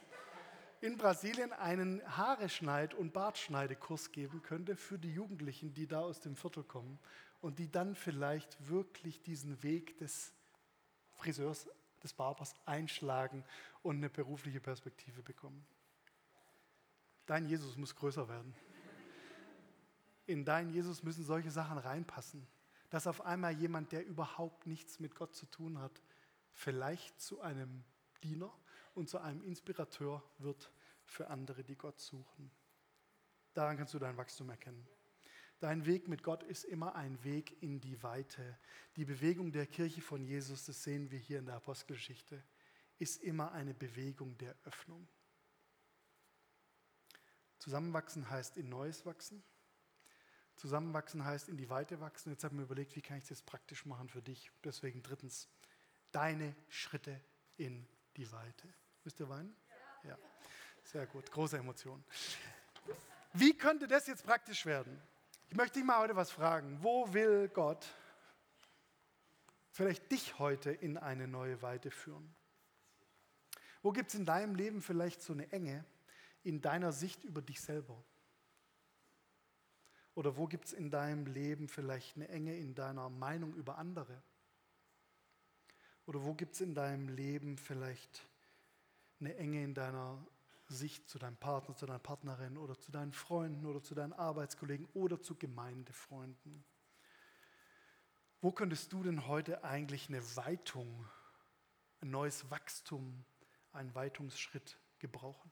in 0.80 0.96
Brasilien 0.96 1.52
einen 1.52 2.02
Haareschneid- 2.02 2.94
und 2.94 3.12
Bartschneidekurs 3.12 4.12
geben 4.12 4.42
könnte 4.42 4.76
für 4.76 4.98
die 4.98 5.12
Jugendlichen, 5.12 5.74
die 5.74 5.86
da 5.86 6.00
aus 6.00 6.20
dem 6.20 6.36
Viertel 6.36 6.62
kommen 6.62 6.98
und 7.40 7.58
die 7.58 7.70
dann 7.70 7.94
vielleicht 7.94 8.68
wirklich 8.68 9.22
diesen 9.22 9.62
Weg 9.62 9.98
des 9.98 10.32
Friseurs 11.14 11.68
des 12.02 12.12
Barbers 12.12 12.54
einschlagen 12.64 13.44
und 13.82 13.96
eine 13.96 14.10
berufliche 14.10 14.60
Perspektive 14.60 15.22
bekommen. 15.22 15.66
Dein 17.26 17.46
Jesus 17.46 17.76
muss 17.76 17.94
größer 17.94 18.28
werden. 18.28 18.54
In 20.26 20.44
dein 20.44 20.70
Jesus 20.70 21.02
müssen 21.02 21.24
solche 21.24 21.50
Sachen 21.50 21.78
reinpassen, 21.78 22.46
dass 22.90 23.06
auf 23.06 23.22
einmal 23.22 23.52
jemand, 23.52 23.92
der 23.92 24.06
überhaupt 24.06 24.66
nichts 24.66 25.00
mit 25.00 25.14
Gott 25.14 25.34
zu 25.34 25.46
tun 25.46 25.78
hat, 25.78 26.02
vielleicht 26.52 27.20
zu 27.20 27.40
einem 27.40 27.84
Diener 28.22 28.52
und 28.94 29.08
zu 29.08 29.18
einem 29.18 29.42
Inspirateur 29.42 30.22
wird 30.38 30.72
für 31.04 31.28
andere, 31.28 31.64
die 31.64 31.76
Gott 31.76 32.00
suchen. 32.00 32.50
Daran 33.54 33.76
kannst 33.76 33.94
du 33.94 33.98
dein 33.98 34.16
Wachstum 34.16 34.50
erkennen. 34.50 34.86
Dein 35.60 35.86
Weg 35.86 36.06
mit 36.06 36.22
Gott 36.22 36.44
ist 36.44 36.64
immer 36.64 36.94
ein 36.94 37.22
Weg 37.24 37.60
in 37.62 37.80
die 37.80 38.00
Weite. 38.02 38.58
Die 38.96 39.04
Bewegung 39.04 39.50
der 39.50 39.66
Kirche 39.66 40.00
von 40.00 40.24
Jesus, 40.24 40.66
das 40.66 40.84
sehen 40.84 41.10
wir 41.10 41.18
hier 41.18 41.40
in 41.40 41.46
der 41.46 41.56
Apostelgeschichte, 41.56 42.42
ist 42.98 43.22
immer 43.22 43.52
eine 43.52 43.74
Bewegung 43.74 44.38
der 44.38 44.54
Öffnung. 44.64 45.08
Zusammenwachsen 47.58 48.30
heißt 48.30 48.56
in 48.56 48.68
Neues 48.68 49.04
wachsen. 49.04 49.42
Zusammenwachsen 50.54 51.24
heißt 51.24 51.48
in 51.48 51.56
die 51.56 51.68
Weite 51.68 52.00
wachsen. 52.00 52.30
Jetzt 52.30 52.44
habe 52.44 52.54
ich 52.54 52.58
mir 52.58 52.64
überlegt, 52.64 52.94
wie 52.94 53.02
kann 53.02 53.18
ich 53.18 53.26
das 53.26 53.42
praktisch 53.42 53.84
machen 53.84 54.08
für 54.08 54.22
dich. 54.22 54.52
Deswegen 54.62 55.02
drittens, 55.02 55.48
deine 56.12 56.54
Schritte 56.68 57.20
in 57.56 57.86
die 58.16 58.30
Weite. 58.30 58.72
Müsst 59.02 59.18
ihr 59.18 59.28
weinen? 59.28 59.56
Ja. 60.04 60.10
ja. 60.10 60.18
Sehr 60.84 61.06
gut, 61.06 61.30
große 61.30 61.58
Emotionen. 61.58 62.04
Wie 63.32 63.56
könnte 63.56 63.88
das 63.88 64.06
jetzt 64.06 64.24
praktisch 64.24 64.64
werden? 64.64 65.00
Ich 65.50 65.56
möchte 65.56 65.78
dich 65.78 65.86
mal 65.86 66.00
heute 66.00 66.14
was 66.14 66.30
fragen. 66.30 66.78
Wo 66.82 67.12
will 67.14 67.48
Gott 67.48 67.86
vielleicht 69.70 70.12
dich 70.12 70.38
heute 70.38 70.70
in 70.70 70.98
eine 70.98 71.26
neue 71.26 71.62
Weite 71.62 71.90
führen? 71.90 72.34
Wo 73.80 73.92
gibt 73.92 74.10
es 74.10 74.14
in 74.14 74.26
deinem 74.26 74.54
Leben 74.54 74.82
vielleicht 74.82 75.22
so 75.22 75.32
eine 75.32 75.50
Enge 75.50 75.86
in 76.42 76.60
deiner 76.60 76.92
Sicht 76.92 77.24
über 77.24 77.40
dich 77.40 77.62
selber? 77.62 78.04
Oder 80.14 80.36
wo 80.36 80.46
gibt 80.46 80.66
es 80.66 80.72
in 80.74 80.90
deinem 80.90 81.26
Leben 81.26 81.68
vielleicht 81.68 82.16
eine 82.16 82.28
Enge 82.28 82.54
in 82.54 82.74
deiner 82.74 83.08
Meinung 83.08 83.54
über 83.54 83.78
andere? 83.78 84.22
Oder 86.04 86.24
wo 86.24 86.34
gibt 86.34 86.56
es 86.56 86.60
in 86.60 86.74
deinem 86.74 87.08
Leben 87.08 87.56
vielleicht 87.56 88.26
eine 89.20 89.34
Enge 89.36 89.64
in 89.64 89.72
deiner 89.72 90.26
Sicht 90.68 91.08
zu 91.08 91.18
deinem 91.18 91.36
Partner, 91.36 91.74
zu 91.74 91.86
deiner 91.86 91.98
Partnerin 91.98 92.56
oder 92.56 92.78
zu 92.78 92.92
deinen 92.92 93.12
Freunden 93.12 93.66
oder 93.66 93.82
zu 93.82 93.94
deinen 93.94 94.12
Arbeitskollegen 94.12 94.86
oder 94.94 95.20
zu 95.20 95.34
Gemeindefreunden. 95.34 96.64
Wo 98.40 98.52
könntest 98.52 98.92
du 98.92 99.02
denn 99.02 99.26
heute 99.26 99.64
eigentlich 99.64 100.08
eine 100.08 100.36
Weitung 100.36 101.08
ein 102.00 102.10
neues 102.10 102.50
Wachstum, 102.50 103.24
einen 103.72 103.94
Weitungsschritt 103.94 104.78
gebrauchen. 104.98 105.50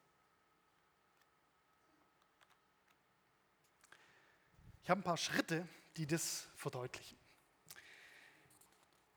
Ich 4.82 4.90
habe 4.90 5.00
ein 5.00 5.04
paar 5.04 5.16
Schritte, 5.16 5.66
die 5.96 6.06
das 6.06 6.48
verdeutlichen. 6.54 7.18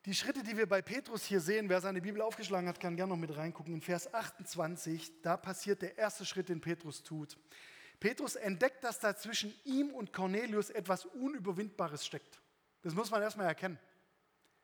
Die 0.06 0.14
Schritte, 0.14 0.44
die 0.44 0.56
wir 0.56 0.68
bei 0.68 0.82
Petrus 0.82 1.26
hier 1.26 1.42
sehen, 1.42 1.68
wer 1.70 1.82
seine 1.82 2.02
Bibel 2.02 2.22
aufgeschlagen 2.22 2.70
hat, 2.70 2.80
kann 2.80 2.96
gerne 2.96 3.12
noch 3.12 3.20
mit 3.20 3.36
reingucken. 3.36 3.74
In 3.74 3.82
Vers 3.82 4.14
28, 4.14 5.22
da 5.22 5.36
passiert 5.38 5.82
der 5.82 5.98
erste 5.98 6.26
Schritt, 6.26 6.50
den 6.50 6.62
Petrus 6.62 7.04
tut. 7.04 7.38
Petrus 8.00 8.36
entdeckt, 8.36 8.84
dass 8.84 9.00
da 9.00 9.16
zwischen 9.16 9.54
ihm 9.66 9.90
und 9.92 10.14
Cornelius 10.14 10.70
etwas 10.70 11.06
Unüberwindbares 11.06 12.06
steckt. 12.06 12.40
Das 12.82 12.94
muss 12.94 13.12
man 13.12 13.22
erstmal 13.22 13.48
erkennen. 13.48 13.78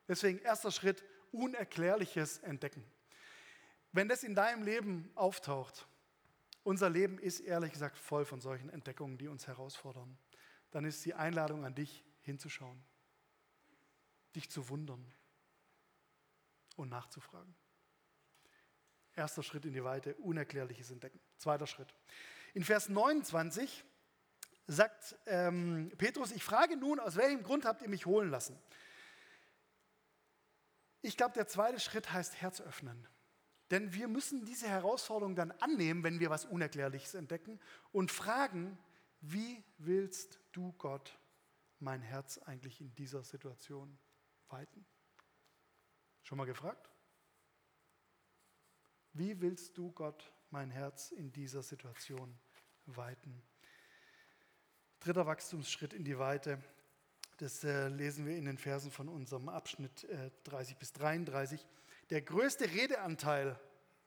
Deswegen 0.07 0.39
erster 0.39 0.71
Schritt, 0.71 1.03
Unerklärliches 1.31 2.37
entdecken. 2.39 2.85
Wenn 3.91 4.07
das 4.07 4.23
in 4.23 4.35
deinem 4.35 4.63
Leben 4.63 5.11
auftaucht, 5.15 5.85
unser 6.63 6.89
Leben 6.89 7.19
ist 7.19 7.41
ehrlich 7.41 7.73
gesagt 7.73 7.97
voll 7.97 8.23
von 8.23 8.39
solchen 8.39 8.69
Entdeckungen, 8.69 9.17
die 9.17 9.27
uns 9.27 9.47
herausfordern 9.47 10.17
dann 10.75 10.83
ist 10.83 11.05
die 11.05 11.13
Einladung 11.13 11.63
an 11.63 11.73
dich 11.73 12.03
hinzuschauen, 12.19 12.83
dich 14.35 14.51
zu 14.51 14.67
wundern 14.67 15.09
und 16.75 16.89
nachzufragen. 16.89 17.55
Erster 19.13 19.43
Schritt 19.43 19.65
in 19.65 19.73
die 19.73 19.83
Weite, 19.83 20.15
unerklärliches 20.15 20.91
Entdecken. 20.91 21.19
Zweiter 21.37 21.67
Schritt. 21.67 21.93
In 22.53 22.63
Vers 22.63 22.89
29 22.89 23.83
sagt 24.67 25.15
ähm, 25.25 25.91
Petrus, 25.97 26.31
ich 26.31 26.43
frage 26.43 26.75
nun, 26.75 26.99
aus 26.99 27.15
welchem 27.15 27.43
Grund 27.43 27.65
habt 27.65 27.81
ihr 27.81 27.89
mich 27.89 28.05
holen 28.05 28.29
lassen? 28.29 28.57
Ich 31.01 31.17
glaube, 31.17 31.33
der 31.33 31.47
zweite 31.47 31.79
Schritt 31.79 32.11
heißt 32.11 32.41
Herz 32.41 32.61
öffnen. 32.61 33.07
Denn 33.71 33.93
wir 33.93 34.07
müssen 34.07 34.45
diese 34.45 34.67
Herausforderung 34.67 35.35
dann 35.35 35.51
annehmen, 35.51 36.03
wenn 36.03 36.19
wir 36.19 36.29
was 36.29 36.45
Unerklärliches 36.45 37.15
entdecken 37.15 37.59
und 37.91 38.11
fragen, 38.11 38.77
wie 39.21 39.63
willst 39.77 40.39
du, 40.51 40.73
Gott, 40.73 41.17
mein 41.79 42.01
Herz 42.01 42.37
eigentlich 42.39 42.79
in 42.81 42.93
dieser 42.95 43.23
Situation 43.23 43.97
weiten? 44.49 44.85
Schon 46.25 46.39
mal 46.39 46.45
gefragt? 46.45 46.89
Wie 49.13 49.39
willst 49.41 49.77
du, 49.77 49.91
Gott, 49.91 50.33
mein 50.49 50.71
Herz 50.71 51.11
in 51.11 51.31
dieser 51.31 51.61
Situation 51.61 52.35
weiten? 52.87 53.43
Dritter 54.99 55.27
Wachstumsschritt 55.27 55.93
in 55.93 56.03
die 56.03 56.17
Weite, 56.17 56.59
das 57.37 57.63
äh, 57.63 57.89
lesen 57.89 58.25
wir 58.25 58.35
in 58.37 58.45
den 58.45 58.57
Versen 58.57 58.89
von 58.89 59.07
unserem 59.07 59.49
Abschnitt 59.49 60.05
äh, 60.05 60.31
30 60.45 60.77
bis 60.77 60.93
33. 60.93 61.63
Der 62.09 62.23
größte 62.23 62.71
Redeanteil 62.71 63.59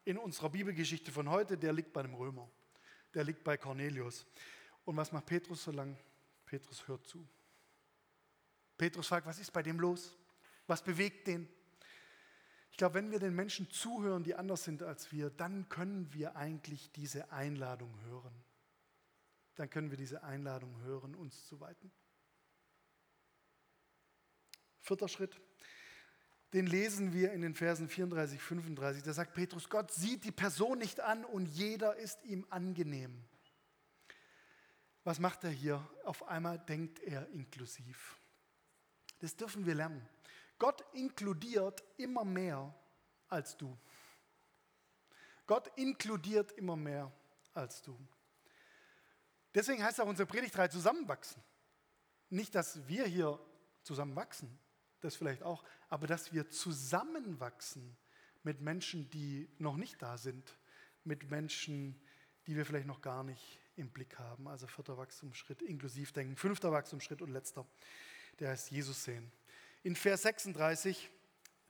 in 0.05 0.19
unserer 0.19 0.51
Bibelgeschichte 0.51 1.13
von 1.13 1.31
heute, 1.31 1.57
der 1.57 1.73
liegt 1.73 1.93
bei 1.93 2.01
einem 2.01 2.15
Römer. 2.15 2.51
Der 3.15 3.23
liegt 3.23 3.45
bei 3.45 3.57
Cornelius. 3.57 4.27
Und 4.85 4.97
was 4.97 5.13
macht 5.13 5.27
Petrus 5.27 5.63
so 5.63 5.71
lang? 5.71 5.97
Petrus 6.47 6.89
hört 6.89 7.07
zu. 7.07 7.25
Petrus 8.77 9.07
fragt, 9.07 9.25
was 9.25 9.39
ist 9.39 9.53
bei 9.53 9.63
dem 9.63 9.79
los? 9.79 10.17
Was 10.67 10.83
bewegt 10.83 11.29
den? 11.29 11.49
Ich 12.79 12.81
glaube, 12.81 12.95
wenn 12.95 13.11
wir 13.11 13.19
den 13.19 13.35
Menschen 13.35 13.69
zuhören, 13.73 14.23
die 14.23 14.37
anders 14.37 14.63
sind 14.63 14.85
als 14.85 15.11
wir, 15.11 15.31
dann 15.31 15.69
können 15.69 16.15
wir 16.15 16.37
eigentlich 16.37 16.93
diese 16.93 17.33
Einladung 17.33 17.93
hören. 18.03 18.33
Dann 19.57 19.69
können 19.69 19.91
wir 19.91 19.97
diese 19.97 20.23
Einladung 20.23 20.81
hören, 20.83 21.17
uns 21.17 21.45
zu 21.49 21.59
weiten. 21.59 21.91
Vierter 24.79 25.09
Schritt, 25.09 25.41
den 26.53 26.69
lesen 26.69 27.13
wir 27.13 27.33
in 27.33 27.41
den 27.41 27.57
Versen 27.57 27.89
34, 27.89 28.41
35. 28.41 29.03
Da 29.03 29.13
sagt 29.13 29.35
Petrus, 29.35 29.69
Gott 29.69 29.91
sieht 29.91 30.23
die 30.23 30.31
Person 30.31 30.79
nicht 30.79 31.01
an 31.01 31.25
und 31.25 31.47
jeder 31.47 31.97
ist 31.97 32.25
ihm 32.27 32.47
angenehm. 32.49 33.25
Was 35.03 35.19
macht 35.19 35.43
er 35.43 35.51
hier? 35.51 35.85
Auf 36.05 36.29
einmal 36.29 36.61
denkt 36.61 37.01
er 37.01 37.29
inklusiv. 37.31 38.21
Das 39.19 39.35
dürfen 39.35 39.67
wir 39.67 39.75
lernen. 39.75 40.09
Gott 40.59 40.85
inkludiert 40.93 41.85
immer 41.97 42.25
mehr 42.25 42.75
als 43.29 43.57
du. 43.57 43.77
Gott 45.47 45.71
inkludiert 45.77 46.53
immer 46.53 46.77
mehr 46.77 47.11
als 47.55 47.81
du. 47.83 47.99
Deswegen 49.55 49.83
heißt 49.83 50.01
auch 50.01 50.07
unsere 50.07 50.27
Predigtreihe 50.27 50.69
zusammenwachsen. 50.69 51.43
Nicht, 52.29 52.55
dass 52.55 52.87
wir 52.87 53.07
hier 53.07 53.39
zusammenwachsen, 53.83 54.59
das 55.01 55.17
vielleicht 55.17 55.43
auch, 55.43 55.65
aber 55.89 56.07
dass 56.07 56.33
wir 56.33 56.51
zusammenwachsen 56.51 57.97
mit 58.43 58.61
Menschen, 58.61 59.09
die 59.11 59.49
noch 59.59 59.77
nicht 59.77 60.03
da 60.03 60.19
sind, 60.19 60.59
mit 61.05 61.31
Menschen, 61.31 62.01
die 62.47 62.57
wir 62.57 62.67
vielleicht 62.67 62.87
noch 62.87 63.01
gar 63.01 63.25
nicht 63.25 63.59
im 63.77 63.91
Blick 63.91 64.19
haben. 64.19 64.49
Also 64.49 64.67
vierter 64.67 64.99
Wachstumsschritt, 64.99 65.63
inklusiv 65.63 66.13
denken. 66.13 66.37
Fünfter 66.37 66.73
Wachstumsschritt 66.73 67.23
und 67.23 67.31
letzter, 67.31 67.67
der 68.39 68.51
heißt 68.51 68.71
Jesus 68.71 69.05
sehen. 69.05 69.33
In 69.89 69.97
Vers 69.97 70.21
36, 70.21 71.11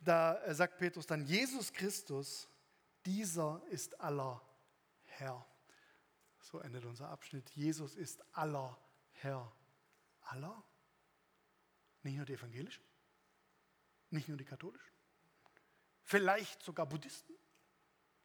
da 0.01 0.53
sagt 0.53 0.77
Petrus 0.79 1.07
dann, 1.07 1.25
Jesus 1.25 1.73
Christus, 1.73 2.49
dieser 3.07 3.63
ist 3.71 4.01
aller 4.01 4.43
Herr. 5.05 5.47
So 6.41 6.59
endet 6.59 6.85
unser 6.85 7.11
Abschnitt. 7.11 7.49
Jesus 7.51 7.95
ist 7.95 8.21
aller 8.37 8.77
Herr. 9.13 9.53
Aller? 10.23 10.65
Nicht 12.03 12.17
nur 12.17 12.27
die 12.27 12.33
Evangelischen? 12.33 12.83
Nicht 14.11 14.27
nur 14.27 14.37
die 14.37 14.45
Katholischen? 14.45 14.93
Vielleicht 16.03 16.61
sogar 16.61 16.87
Buddhisten? 16.87 17.37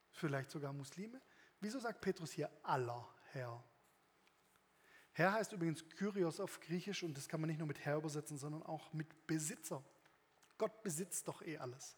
Vielleicht 0.10 0.49
sogar 0.49 0.73
Muslime? 0.73 1.21
Wieso 1.60 1.77
sagt 1.77 2.01
Petrus 2.01 2.32
hier 2.32 2.49
aller 2.63 3.08
Herr? 3.34 3.63
Herr 5.13 5.34
heißt 5.34 5.54
übrigens 5.54 5.88
Kyrios 5.89 6.39
auf 6.39 6.60
Griechisch 6.60 7.04
und 7.04 7.15
das 7.15 7.30
kann 7.30 7.39
man 7.39 7.47
nicht 7.47 7.60
nur 7.60 7.67
mit 7.67 7.80
Herr 7.80 7.97
übersetzen, 7.97 8.38
sondern 8.38 8.63
auch 8.63 8.91
mit 8.93 9.28
Besitzer. 9.28 9.84
Gott 10.58 10.82
besitzt 10.82 11.28
doch 11.28 11.43
eh 11.43 11.58
alles. 11.58 11.95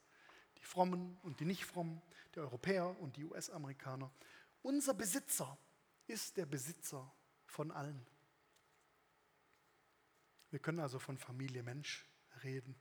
Die 0.57 0.63
Frommen 0.63 1.17
und 1.23 1.39
die 1.39 1.45
Nicht-Frommen, 1.45 2.01
die 2.33 2.39
Europäer 2.39 2.99
und 2.99 3.15
die 3.15 3.23
US-Amerikaner. 3.23 4.11
Unser 4.61 4.93
Besitzer 4.93 5.57
ist 6.07 6.35
der 6.35 6.45
Besitzer 6.45 7.09
von 7.45 7.71
allen. 7.71 8.05
Wir 10.51 10.59
können 10.59 10.79
also 10.79 10.99
von 10.99 11.17
Familie 11.17 11.63
Mensch 11.63 12.05
reden 12.43 12.75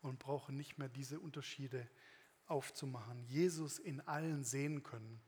und 0.00 0.18
brauchen 0.18 0.56
nicht 0.56 0.78
mehr 0.78 0.88
diese 0.88 1.20
Unterschiede 1.20 1.88
aufzumachen. 2.46 3.24
Jesus 3.24 3.78
in 3.78 4.00
allen 4.02 4.44
sehen 4.44 4.82
können. 4.82 5.20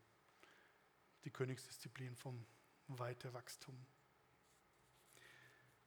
Die 1.25 1.31
Königsdisziplin 1.31 2.17
vom 2.17 2.47
Weite 2.87 3.33
Wachstum. 3.33 3.77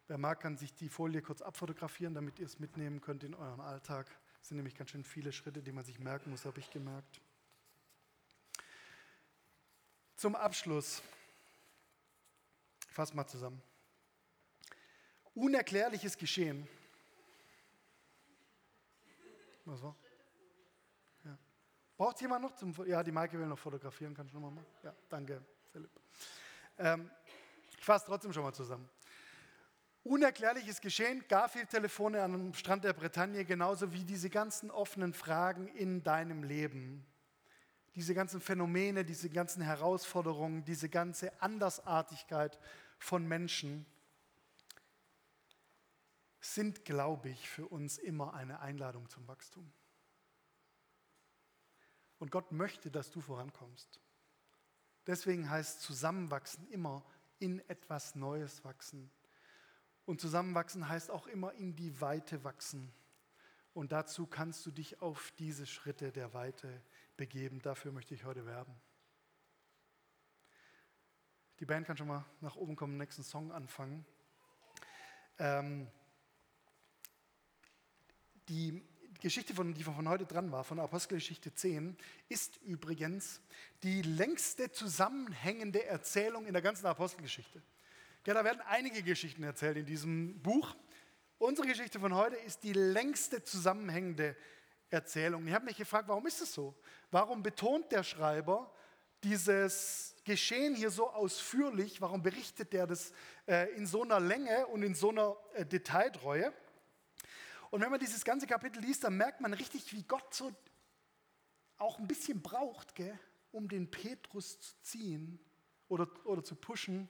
Wer 0.10 0.18
mag, 0.18 0.40
kann 0.40 0.58
sich 0.58 0.74
die 0.74 0.90
Folie 0.90 1.22
kurz 1.22 1.44
abfotografieren, 1.44 2.16
damit 2.16 2.40
ihr 2.40 2.48
es 2.48 2.58
mitnehmen 2.58 3.00
könnt 3.00 3.24
in 3.24 3.36
euren 3.36 3.62
Alltag. 3.62 4.10
Es 4.42 4.48
sind 4.48 4.58
nämlich 4.58 4.74
ganz 4.74 4.90
schön 4.90 5.04
viele 5.04 5.32
Schritte, 5.32 5.62
die 5.62 5.72
man 5.72 5.86
sich 5.86 6.00
merken 6.00 6.32
muss, 6.32 6.46
habe 6.46 6.60
ich 6.60 6.72
gemerkt. 6.72 7.22
Zum 10.16 10.36
Abschluss, 10.36 11.04
fass 12.88 13.14
mal 13.14 13.28
zusammen. 13.28 13.62
Unerklärliches 15.36 16.18
Geschehen. 16.18 16.68
Was 19.66 19.84
war? 19.84 19.96
Ja. 21.24 21.38
Braucht 21.98 22.20
jemand 22.20 22.42
noch 22.42 22.56
zum 22.56 22.74
Ja, 22.88 23.04
die 23.04 23.12
Maike 23.12 23.38
will 23.38 23.46
noch 23.46 23.60
fotografieren, 23.60 24.16
kannst 24.16 24.34
du 24.34 24.40
nochmal 24.40 24.56
machen? 24.56 24.74
Ja, 24.82 24.96
danke, 25.08 25.46
Philipp. 25.72 25.92
Ähm, 26.80 27.12
ich 27.78 27.86
fasse 27.86 28.08
trotzdem 28.08 28.34
schon 28.34 28.42
mal 28.42 28.54
zusammen. 28.54 28.90
Unerklärliches 30.04 30.80
Geschehen, 30.80 31.24
Garfield-Telefone 31.28 32.22
am 32.22 32.54
Strand 32.54 32.86
der 32.86 32.94
Bretagne, 32.94 33.44
genauso 33.44 33.94
wie 33.94 34.06
diese 34.06 34.30
ganzen 34.30 34.72
offenen 34.72 35.14
Fragen 35.14 35.68
in 35.68 36.04
deinem 36.04 36.44
Leben. 36.44 37.06
Diese 37.96 38.14
ganzen 38.14 38.40
Phänomene, 38.40 39.04
diese 39.04 39.30
ganzen 39.30 39.62
Herausforderungen, 39.62 40.64
diese 40.64 40.88
ganze 40.88 41.42
Andersartigkeit 41.42 42.58
von 42.98 43.28
Menschen 43.28 43.86
sind, 46.40 46.86
glaube 46.86 47.30
ich, 47.30 47.50
für 47.50 47.68
uns 47.68 47.98
immer 47.98 48.34
eine 48.34 48.62
Einladung 48.62 49.10
zum 49.10 49.28
Wachstum. 49.28 49.70
Und 52.20 52.32
Gott 52.32 52.54
möchte, 52.54 52.90
dass 52.90 53.12
du 53.12 53.20
vorankommst. 53.20 54.00
Deswegen 55.08 55.50
heißt 55.50 55.82
Zusammenwachsen 55.82 56.70
immer 56.70 57.04
in 57.40 57.60
etwas 57.68 58.16
Neues 58.16 58.64
wachsen 58.64 59.12
und 60.10 60.20
zusammenwachsen 60.20 60.90
heißt 60.90 61.12
auch 61.12 61.28
immer 61.28 61.54
in 61.54 61.76
die 61.76 62.02
Weite 62.02 62.44
wachsen. 62.44 62.92
Und 63.76 63.92
dazu 63.92 64.26
kannst 64.26 64.66
du 64.66 64.72
dich 64.72 65.04
auf 65.04 65.32
diese 65.38 65.68
Schritte 65.68 66.12
der 66.12 66.34
Weite 66.34 66.82
begeben. 67.16 67.62
Dafür 67.62 67.92
möchte 67.92 68.16
ich 68.16 68.26
heute 68.26 68.48
werben. 68.48 68.74
Die 71.60 71.66
Band 71.66 71.86
kann 71.86 71.96
schon 71.96 72.08
mal 72.08 72.26
nach 72.42 72.56
oben 72.56 72.76
kommen, 72.76 72.98
nächsten 72.98 73.22
Song 73.22 73.52
anfangen. 73.52 74.04
Ähm, 75.38 75.88
die, 78.48 78.82
Geschichte, 79.20 79.54
von, 79.54 79.76
die 79.76 79.84
von 79.84 80.10
heute 80.10 80.26
dran 80.26 80.52
war, 80.52 80.64
von 80.64 80.80
Apostelgeschichte 80.80 81.54
10, 81.54 81.96
ist 82.30 82.58
übrigens 82.64 83.42
die 83.84 84.02
längste 84.02 84.72
zusammenhängende 84.72 85.86
Erzählung 85.86 86.48
in 86.48 86.54
der 86.54 86.64
ganzen 86.64 86.88
Apostelgeschichte. 86.88 87.62
Ja, 88.30 88.36
da 88.36 88.44
werden 88.44 88.62
einige 88.68 89.02
Geschichten 89.02 89.42
erzählt 89.42 89.76
in 89.76 89.88
diesem 89.88 90.40
Buch. 90.44 90.76
Unsere 91.40 91.68
Geschichte 91.68 92.00
von 92.00 92.14
heute 92.14 92.36
ist 92.36 92.62
die 92.62 92.74
längste 92.74 93.44
zusammenhängende 93.44 94.36
Erzählung. 94.92 95.48
Ich 95.48 95.54
habe 95.56 95.66
mich 95.66 95.78
gefragt, 95.78 96.08
warum 96.08 96.28
ist 96.28 96.40
es 96.40 96.54
so? 96.54 96.76
Warum 97.10 97.42
betont 97.42 97.92
der 97.92 98.04
Schreiber 98.04 98.72
dieses 99.24 100.16
Geschehen 100.26 100.76
hier 100.76 100.92
so 100.92 101.10
ausführlich? 101.10 102.02
Warum 102.02 102.22
berichtet 102.22 102.72
er 102.76 102.86
das 102.86 103.14
äh, 103.48 103.74
in 103.74 103.88
so 103.88 104.04
einer 104.04 104.20
Länge 104.20 104.68
und 104.68 104.84
in 104.84 104.94
so 104.94 105.10
einer 105.10 105.36
äh, 105.56 105.66
Detailtreue? 105.66 106.54
Und 107.72 107.82
wenn 107.82 107.90
man 107.90 108.00
dieses 108.00 108.24
ganze 108.24 108.46
Kapitel 108.46 108.80
liest, 108.80 109.06
dann 109.06 109.18
merkt 109.18 109.42
man 109.42 109.56
richtig, 109.56 109.92
wie 109.92 110.04
Gott 110.04 110.36
so 110.36 110.52
auch 111.80 111.98
ein 111.98 112.08
bisschen 112.08 112.44
braucht, 112.44 112.94
gell, 112.94 113.18
um 113.52 113.68
den 113.68 113.90
Petrus 113.90 114.60
zu 114.60 114.76
ziehen 114.84 115.40
oder, 115.88 116.08
oder 116.26 116.44
zu 116.44 116.54
pushen, 116.54 117.10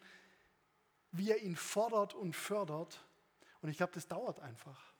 wie 1.11 1.31
er 1.31 1.41
ihn 1.41 1.55
fordert 1.55 2.13
und 2.13 2.35
fördert. 2.35 3.05
Und 3.61 3.69
ich 3.69 3.77
glaube, 3.77 3.93
das 3.93 4.07
dauert 4.07 4.39
einfach. 4.39 4.93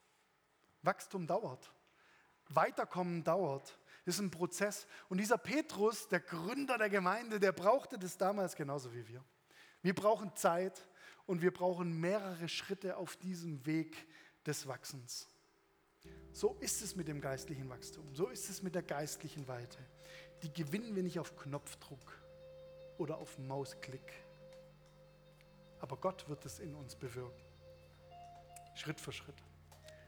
Wachstum 0.82 1.28
dauert. 1.28 1.72
Weiterkommen 2.50 3.24
dauert. 3.24 3.78
Das 4.06 4.16
ist 4.16 4.22
ein 4.22 4.32
Prozess. 4.32 4.88
Und 5.08 5.20
dieser 5.20 5.38
Petrus, 5.38 6.08
der 6.08 6.20
Gründer 6.20 6.78
der 6.78 6.90
Gemeinde, 6.90 7.40
der 7.40 7.52
brauchte 7.52 8.00
das 8.00 8.18
damals 8.18 8.56
genauso 8.56 8.94
wie 8.94 9.08
wir. 9.08 9.24
Wir 9.82 9.94
brauchen 9.94 10.36
Zeit 10.36 10.88
und 11.26 11.42
wir 11.42 11.54
brauchen 11.54 12.00
mehrere 12.00 12.50
Schritte 12.50 12.98
auf 12.98 13.16
diesem 13.18 13.66
Weg 13.66 14.08
des 14.46 14.68
Wachsens. 14.68 15.28
So 16.32 16.56
ist 16.60 16.82
es 16.82 16.96
mit 16.96 17.08
dem 17.08 17.22
geistlichen 17.22 17.70
Wachstum, 17.70 18.16
so 18.16 18.28
ist 18.28 18.50
es 18.50 18.62
mit 18.62 18.76
der 18.76 18.84
geistlichen 18.84 19.48
Weite. 19.48 19.78
Die 20.42 20.52
gewinnen 20.52 20.96
wir 20.96 21.04
nicht 21.04 21.20
auf 21.20 21.36
Knopfdruck 21.36 22.20
oder 22.98 23.18
auf 23.18 23.38
Mausklick. 23.38 24.14
Aber 25.82 25.98
Gott 25.98 26.28
wird 26.28 26.46
es 26.46 26.60
in 26.60 26.76
uns 26.76 26.96
bewirken. 26.96 27.42
Schritt 28.76 29.00
für 29.00 29.12
Schritt. 29.12 29.36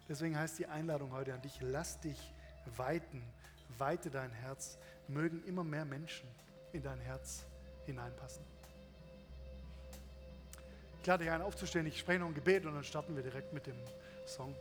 Deswegen 0.07 0.37
heißt 0.37 0.59
die 0.59 0.67
Einladung 0.67 1.11
heute 1.11 1.33
an 1.33 1.41
dich, 1.41 1.59
lass 1.61 1.99
dich 1.99 2.33
weiten, 2.77 3.23
weite 3.77 4.09
dein 4.09 4.31
Herz, 4.31 4.77
mögen 5.07 5.43
immer 5.45 5.63
mehr 5.63 5.85
Menschen 5.85 6.27
in 6.73 6.83
dein 6.83 6.99
Herz 6.99 7.45
hineinpassen. 7.85 8.43
Ich 11.01 11.07
lade 11.07 11.23
dich 11.23 11.33
ein, 11.33 11.41
aufzustehen, 11.41 11.85
ich 11.87 11.99
spreche 11.99 12.19
noch 12.19 12.27
ein 12.27 12.33
Gebet 12.33 12.65
und 12.65 12.75
dann 12.75 12.83
starten 12.83 13.15
wir 13.15 13.23
direkt 13.23 13.53
mit 13.53 13.65
dem 13.65 13.77
Song. 14.25 14.55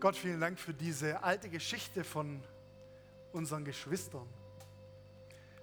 Gott, 0.00 0.16
vielen 0.16 0.40
Dank 0.40 0.58
für 0.58 0.74
diese 0.74 1.22
alte 1.22 1.48
Geschichte 1.48 2.04
von 2.04 2.42
unseren 3.32 3.64
Geschwistern. 3.64 4.28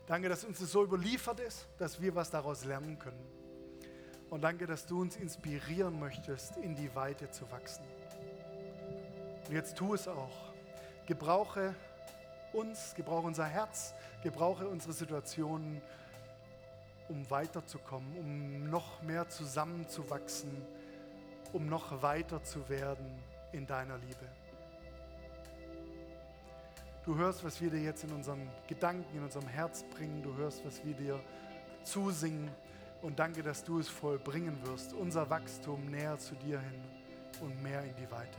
Danke, 0.06 0.28
dass 0.28 0.44
uns 0.44 0.60
das 0.60 0.72
so 0.72 0.84
überliefert 0.84 1.40
ist, 1.40 1.68
dass 1.78 2.02
wir 2.02 2.14
was 2.14 2.30
daraus 2.30 2.66
lernen 2.66 3.00
können. 3.00 3.26
Und 4.30 4.42
danke, 4.42 4.66
dass 4.66 4.86
du 4.86 5.00
uns 5.00 5.16
inspirieren 5.16 6.00
möchtest, 6.00 6.58
in 6.58 6.76
die 6.76 6.94
Weite 6.96 7.30
zu 7.30 7.50
wachsen. 7.52 7.86
Und 9.48 9.54
jetzt 9.54 9.78
tu 9.78 9.94
es 9.94 10.08
auch. 10.08 10.54
Gebrauche 11.06 11.76
uns, 12.52 12.96
gebrauche 12.96 13.28
unser 13.28 13.46
Herz, 13.46 13.94
gebrauche 14.24 14.68
unsere 14.68 14.94
Situationen, 14.94 15.82
um 17.10 17.30
weiterzukommen, 17.30 18.18
um 18.18 18.70
noch 18.70 19.02
mehr 19.04 19.30
zusammenzuwachsen, 19.30 20.66
um 21.52 21.68
noch 21.68 22.02
weiter 22.02 22.44
zu 22.44 22.68
werden 22.70 23.22
in 23.52 23.68
deiner 23.68 23.98
Liebe. 23.98 24.28
Du 27.06 27.18
hörst, 27.18 27.44
was 27.44 27.60
wir 27.60 27.70
dir 27.70 27.82
jetzt 27.82 28.06
in 28.06 28.14
unseren 28.14 28.50
Gedanken, 28.66 29.18
in 29.18 29.24
unserem 29.24 29.48
Herz 29.48 29.84
bringen. 29.84 30.24
Du 30.24 30.34
hörst, 30.36 30.66
was 30.66 30.86
wir 30.86 30.94
dir 30.94 31.20
zusingen. 31.84 32.50
Und 33.02 33.20
danke, 33.20 33.44
dass 33.44 33.62
du 33.66 33.80
es 33.80 33.90
vollbringen 33.90 34.58
wirst, 34.66 34.94
unser 34.94 35.30
Wachstum 35.30 35.86
näher 35.88 36.18
zu 36.18 36.34
dir 36.36 36.62
hin 36.62 36.82
und 37.42 37.62
mehr 37.62 37.84
in 37.84 37.94
die 37.98 38.10
Weite. 38.10 38.38